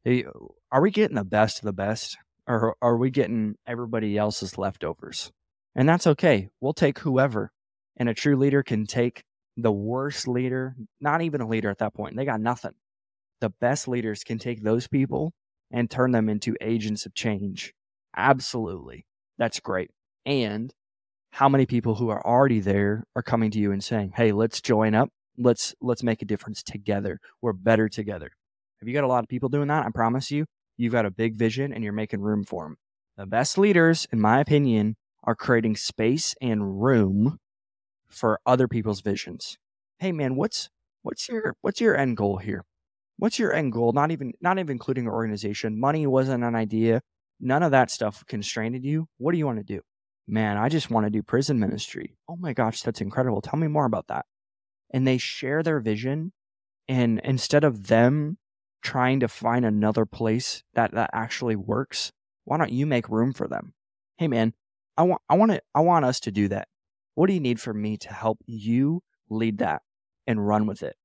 Are 0.06 0.82
we 0.82 0.92
getting 0.92 1.16
the 1.16 1.24
best 1.24 1.60
of 1.60 1.66
the 1.66 1.74
best, 1.74 2.18
or 2.48 2.76
are 2.82 2.98
we 2.98 3.10
getting 3.10 3.56
everybody 3.66 4.18
else's 4.18 4.58
leftovers? 4.58 5.32
And 5.76 5.88
that's 5.88 6.08
okay. 6.08 6.50
We'll 6.62 6.74
take 6.74 7.00
whoever. 7.00 7.52
And 7.98 8.10
a 8.10 8.14
true 8.14 8.36
leader 8.36 8.64
can 8.64 8.86
take 8.86 9.24
the 9.56 9.72
worst 9.72 10.28
leader, 10.28 10.76
not 11.00 11.22
even 11.22 11.42
a 11.42 11.48
leader 11.48 11.70
at 11.70 11.78
that 11.78 11.94
point. 11.94 12.16
They 12.16 12.26
got 12.26 12.42
nothing. 12.42 12.74
The 13.40 13.50
best 13.50 13.88
leaders 13.88 14.24
can 14.24 14.40
take 14.40 14.64
those 14.64 14.88
people 14.88 15.34
and 15.72 15.90
turn 15.90 16.12
them 16.12 16.28
into 16.30 16.56
agents 16.60 17.06
of 17.06 17.14
change. 17.14 17.74
Absolutely. 18.16 19.06
That's 19.38 19.60
great. 19.60 19.92
And 20.26 20.74
how 21.32 21.50
many 21.50 21.66
people 21.66 21.96
who 21.96 22.10
are 22.10 22.26
already 22.26 22.60
there 22.60 23.06
are 23.16 23.24
coming 23.24 23.52
to 23.52 23.60
you 23.60 23.72
and 23.72 23.84
saying, 23.84 24.14
"Hey, 24.16 24.32
let's 24.32 24.62
join 24.62 24.94
up. 24.96 25.10
Let's 25.38 25.74
let's 25.82 26.04
make 26.04 26.22
a 26.22 26.26
difference 26.26 26.62
together. 26.62 27.20
We're 27.42 27.54
better 27.54 27.90
together." 27.90 28.32
If 28.84 28.88
you 28.90 28.94
got 28.94 29.06
a 29.06 29.08
lot 29.08 29.24
of 29.24 29.30
people 29.30 29.48
doing 29.48 29.70
that, 29.70 29.86
I 29.86 29.92
promise 29.92 30.30
you, 30.30 30.46
you've 30.76 30.92
got 30.92 31.06
a 31.06 31.10
big 31.10 31.38
vision 31.38 31.72
and 31.72 31.86
you're 31.86 31.94
making 31.94 32.20
room 32.20 32.44
for 32.44 32.66
them. 32.66 32.76
The 33.16 33.26
best 33.26 33.58
leaders, 33.58 34.06
in 34.12 34.20
my 34.20 34.42
opinion, 34.42 34.98
are 35.24 35.36
creating 35.36 35.78
space 35.78 36.36
and 36.42 36.84
room 36.84 37.38
for 38.10 38.42
other 38.46 38.68
people's 38.68 39.00
visions. 39.00 39.58
Hey 40.00 40.12
man, 40.12 40.36
what's 40.36 40.68
what's 41.02 41.30
your 41.30 41.56
what's 41.62 41.80
your 41.80 41.96
end 41.96 42.18
goal 42.18 42.40
here? 42.40 42.66
What's 43.16 43.40
your 43.40 43.54
end 43.54 43.72
goal? 43.72 43.94
Not 43.94 44.12
even 44.12 44.34
not 44.42 44.60
even 44.60 44.72
including 44.72 45.08
organization. 45.08 45.80
Money 45.80 46.06
wasn't 46.06 46.44
an 46.44 46.54
idea. 46.54 47.00
None 47.40 47.64
of 47.64 47.72
that 47.72 47.90
stuff 47.90 48.26
constrained 48.28 48.84
you. 48.84 49.08
What 49.18 49.32
do 49.32 49.38
you 49.38 49.46
want 49.46 49.60
to 49.60 49.64
do? 49.64 49.80
Man, 50.28 50.58
I 50.58 50.68
just 50.68 50.92
want 50.92 51.06
to 51.06 51.10
do 51.10 51.24
prison 51.24 51.58
ministry. 51.58 52.18
Oh 52.28 52.36
my 52.36 52.52
gosh, 52.52 52.82
that's 52.82 53.00
incredible. 53.00 53.40
Tell 53.40 53.58
me 53.58 53.68
more 53.68 53.86
about 53.86 54.08
that. 54.08 54.26
And 54.94 55.08
they 55.08 55.18
share 55.18 55.64
their 55.64 55.80
vision 55.80 56.34
and 56.90 57.22
instead 57.24 57.64
of 57.64 57.88
them 57.88 58.40
trying 58.84 59.22
to 59.22 59.28
find 59.28 59.66
another 59.66 60.06
place 60.06 60.64
that 60.76 60.92
that 60.92 61.10
actually 61.14 61.56
works, 61.56 62.12
why 62.44 62.58
don't 62.58 62.72
you 62.72 62.86
make 62.86 63.10
room 63.10 63.34
for 63.34 63.48
them? 63.48 63.74
Hey 64.18 64.28
man, 64.28 64.54
I 64.98 65.04
want 65.04 65.22
I 65.30 65.36
want 65.36 65.52
to 65.52 65.62
I 65.74 65.82
want 65.82 66.06
us 66.06 66.20
to 66.22 66.32
do 66.32 66.48
that. 66.50 66.68
What 67.16 67.28
do 67.28 67.34
you 67.34 67.40
need 67.40 67.60
from 67.60 67.82
me 67.82 67.98
to 67.98 68.14
help 68.14 68.40
you 68.46 69.02
lead 69.30 69.60
that 69.60 69.82
and 70.28 70.46
run 70.46 70.68
with 70.68 70.84
it? 70.84 70.96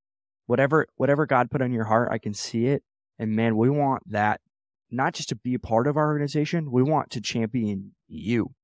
Whatever 0.46 0.86
whatever 0.96 1.26
God 1.26 1.50
put 1.50 1.62
on 1.62 1.72
your 1.72 1.84
heart, 1.84 2.10
I 2.12 2.18
can 2.18 2.34
see 2.34 2.66
it. 2.66 2.82
And 3.18 3.34
man, 3.34 3.56
we 3.56 3.70
want 3.70 4.02
that 4.10 4.40
not 4.90 5.14
just 5.14 5.28
to 5.30 5.36
be 5.36 5.54
a 5.54 5.58
part 5.58 5.86
of 5.86 5.96
our 5.96 6.06
organization, 6.06 6.70
we 6.70 6.82
want 6.82 7.10
to 7.10 7.20
champion 7.20 7.92
you 8.06 8.54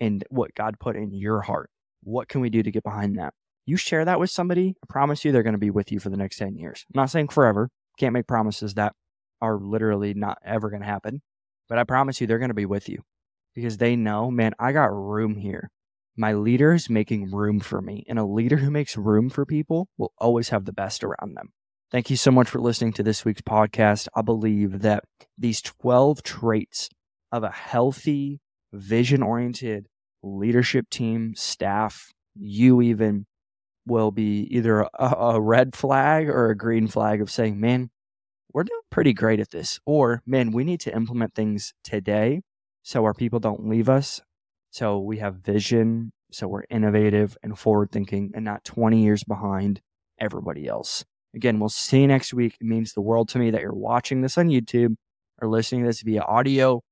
and 0.00 0.24
what 0.30 0.54
God 0.54 0.78
put 0.78 0.96
in 0.96 1.12
your 1.12 1.42
heart. 1.42 1.70
What 2.02 2.28
can 2.28 2.40
we 2.40 2.50
do 2.50 2.62
to 2.62 2.70
get 2.70 2.82
behind 2.82 3.18
that? 3.18 3.34
You 3.64 3.76
share 3.76 4.04
that 4.04 4.18
with 4.18 4.30
somebody, 4.30 4.74
I 4.82 4.86
promise 4.88 5.24
you 5.24 5.30
they're 5.32 5.42
going 5.42 5.52
to 5.54 5.58
be 5.58 5.70
with 5.70 5.92
you 5.92 6.00
for 6.00 6.10
the 6.10 6.16
next 6.16 6.36
10 6.38 6.56
years. 6.56 6.84
I'm 6.88 7.00
not 7.00 7.10
saying 7.10 7.28
forever, 7.28 7.70
can't 7.98 8.12
make 8.12 8.26
promises 8.26 8.74
that 8.74 8.94
are 9.40 9.58
literally 9.58 10.14
not 10.14 10.38
ever 10.44 10.70
going 10.70 10.82
to 10.82 10.88
happen. 10.88 11.22
But 11.68 11.78
I 11.78 11.84
promise 11.84 12.20
you, 12.20 12.26
they're 12.26 12.38
going 12.38 12.50
to 12.50 12.54
be 12.54 12.66
with 12.66 12.88
you 12.88 13.02
because 13.54 13.78
they 13.78 13.96
know, 13.96 14.30
man, 14.30 14.52
I 14.58 14.72
got 14.72 14.92
room 14.92 15.36
here. 15.36 15.70
My 16.16 16.34
leader 16.34 16.74
is 16.74 16.90
making 16.90 17.30
room 17.30 17.60
for 17.60 17.80
me. 17.80 18.04
And 18.08 18.18
a 18.18 18.24
leader 18.24 18.58
who 18.58 18.70
makes 18.70 18.96
room 18.96 19.30
for 19.30 19.46
people 19.46 19.88
will 19.96 20.12
always 20.18 20.50
have 20.50 20.64
the 20.64 20.72
best 20.72 21.02
around 21.02 21.34
them. 21.34 21.50
Thank 21.90 22.10
you 22.10 22.16
so 22.16 22.30
much 22.30 22.48
for 22.48 22.60
listening 22.60 22.92
to 22.94 23.02
this 23.02 23.24
week's 23.24 23.42
podcast. 23.42 24.08
I 24.14 24.22
believe 24.22 24.80
that 24.80 25.04
these 25.36 25.60
12 25.60 26.22
traits 26.22 26.88
of 27.30 27.42
a 27.42 27.50
healthy, 27.50 28.40
vision 28.72 29.22
oriented 29.22 29.86
leadership 30.22 30.88
team, 30.90 31.34
staff, 31.36 32.12
you 32.34 32.80
even 32.80 33.26
will 33.86 34.10
be 34.10 34.46
either 34.50 34.80
a, 34.80 35.16
a, 35.18 35.40
red 35.40 35.74
flag 35.74 36.28
or 36.28 36.50
a 36.50 36.56
green 36.56 36.86
flag 36.86 37.20
of 37.20 37.30
saying, 37.30 37.58
man, 37.60 37.90
we're 38.52 38.64
doing 38.64 38.80
pretty 38.90 39.12
great 39.12 39.40
at 39.40 39.50
this. 39.50 39.80
Or, 39.86 40.22
man, 40.26 40.52
we 40.52 40.64
need 40.64 40.80
to 40.80 40.94
implement 40.94 41.34
things 41.34 41.74
today 41.82 42.42
so 42.82 43.04
our 43.04 43.14
people 43.14 43.40
don't 43.40 43.68
leave 43.68 43.88
us. 43.88 44.20
So 44.70 44.98
we 44.98 45.18
have 45.18 45.36
vision. 45.36 46.12
So 46.30 46.48
we're 46.48 46.64
innovative 46.70 47.36
and 47.42 47.58
forward 47.58 47.90
thinking 47.92 48.32
and 48.34 48.44
not 48.44 48.64
20 48.64 49.02
years 49.02 49.24
behind 49.24 49.80
everybody 50.18 50.66
else. 50.66 51.04
Again, 51.34 51.58
we'll 51.58 51.68
see 51.68 52.02
you 52.02 52.06
next 52.06 52.32
week. 52.32 52.56
It 52.60 52.66
means 52.66 52.92
the 52.92 53.00
world 53.00 53.28
to 53.30 53.38
me 53.38 53.50
that 53.50 53.60
you're 53.60 53.74
watching 53.74 54.20
this 54.20 54.38
on 54.38 54.48
YouTube 54.48 54.96
or 55.40 55.48
listening 55.48 55.82
to 55.82 55.88
this 55.88 56.02
via 56.02 56.22
audio. 56.22 56.82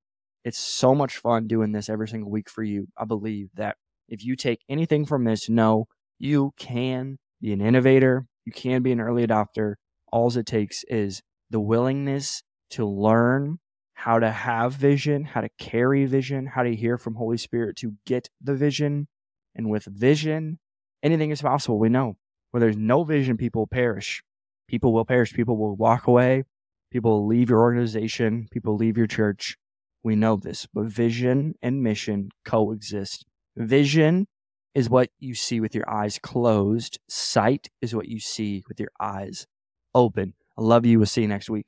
It's 0.44 0.58
so 0.58 0.94
much 0.94 1.18
fun 1.18 1.46
doing 1.46 1.72
this 1.72 1.88
every 1.88 2.08
single 2.08 2.30
week 2.30 2.48
for 2.48 2.62
you. 2.62 2.88
I 2.96 3.04
believe 3.04 3.50
that 3.54 3.76
if 4.08 4.24
you 4.24 4.36
take 4.36 4.60
anything 4.68 5.04
from 5.06 5.24
this, 5.24 5.48
know 5.48 5.86
you 6.20 6.52
can 6.58 7.18
be 7.40 7.52
an 7.52 7.60
innovator, 7.60 8.26
you 8.44 8.52
can 8.52 8.82
be 8.82 8.92
an 8.92 9.00
early 9.00 9.26
adopter. 9.26 9.74
All 10.12 10.36
it 10.36 10.46
takes 10.46 10.84
is 10.88 11.22
the 11.50 11.60
willingness 11.60 12.42
to 12.70 12.86
learn 12.86 13.58
how 13.94 14.18
to 14.18 14.30
have 14.30 14.74
vision, 14.74 15.24
how 15.24 15.40
to 15.40 15.48
carry 15.58 16.06
vision, 16.06 16.46
how 16.46 16.62
to 16.62 16.74
hear 16.74 16.96
from 16.96 17.16
Holy 17.16 17.36
Spirit 17.36 17.76
to 17.76 17.94
get 18.06 18.28
the 18.40 18.54
vision. 18.54 19.08
And 19.54 19.68
with 19.68 19.84
vision 19.84 20.58
anything 21.02 21.30
is 21.30 21.42
possible. 21.42 21.78
We 21.78 21.88
know 21.88 22.16
where 22.50 22.60
there's 22.60 22.76
no 22.76 23.04
vision, 23.04 23.36
people 23.36 23.66
perish. 23.66 24.22
People 24.68 24.92
will 24.92 25.04
perish. 25.04 25.32
People 25.32 25.56
will 25.56 25.74
walk 25.74 26.06
away. 26.06 26.44
People 26.92 27.10
will 27.12 27.26
leave 27.26 27.50
your 27.50 27.60
organization. 27.60 28.46
People 28.52 28.76
leave 28.76 28.96
your 28.96 29.06
church. 29.06 29.56
We 30.02 30.16
know 30.16 30.36
this, 30.36 30.66
but 30.72 30.86
vision 30.86 31.54
and 31.60 31.82
mission 31.82 32.30
coexist. 32.44 33.26
Vision 33.56 34.26
is 34.74 34.88
what 34.90 35.10
you 35.18 35.34
see 35.34 35.60
with 35.60 35.74
your 35.74 35.88
eyes 35.90 36.18
closed. 36.18 36.98
Sight 37.08 37.68
is 37.82 37.94
what 37.94 38.08
you 38.08 38.20
see 38.20 38.62
with 38.68 38.80
your 38.80 38.90
eyes 39.00 39.46
open. 39.94 40.34
I 40.58 40.62
love 40.62 40.86
you. 40.86 40.98
We'll 40.98 41.06
see 41.06 41.22
you 41.22 41.28
next 41.28 41.50
week. 41.50 41.66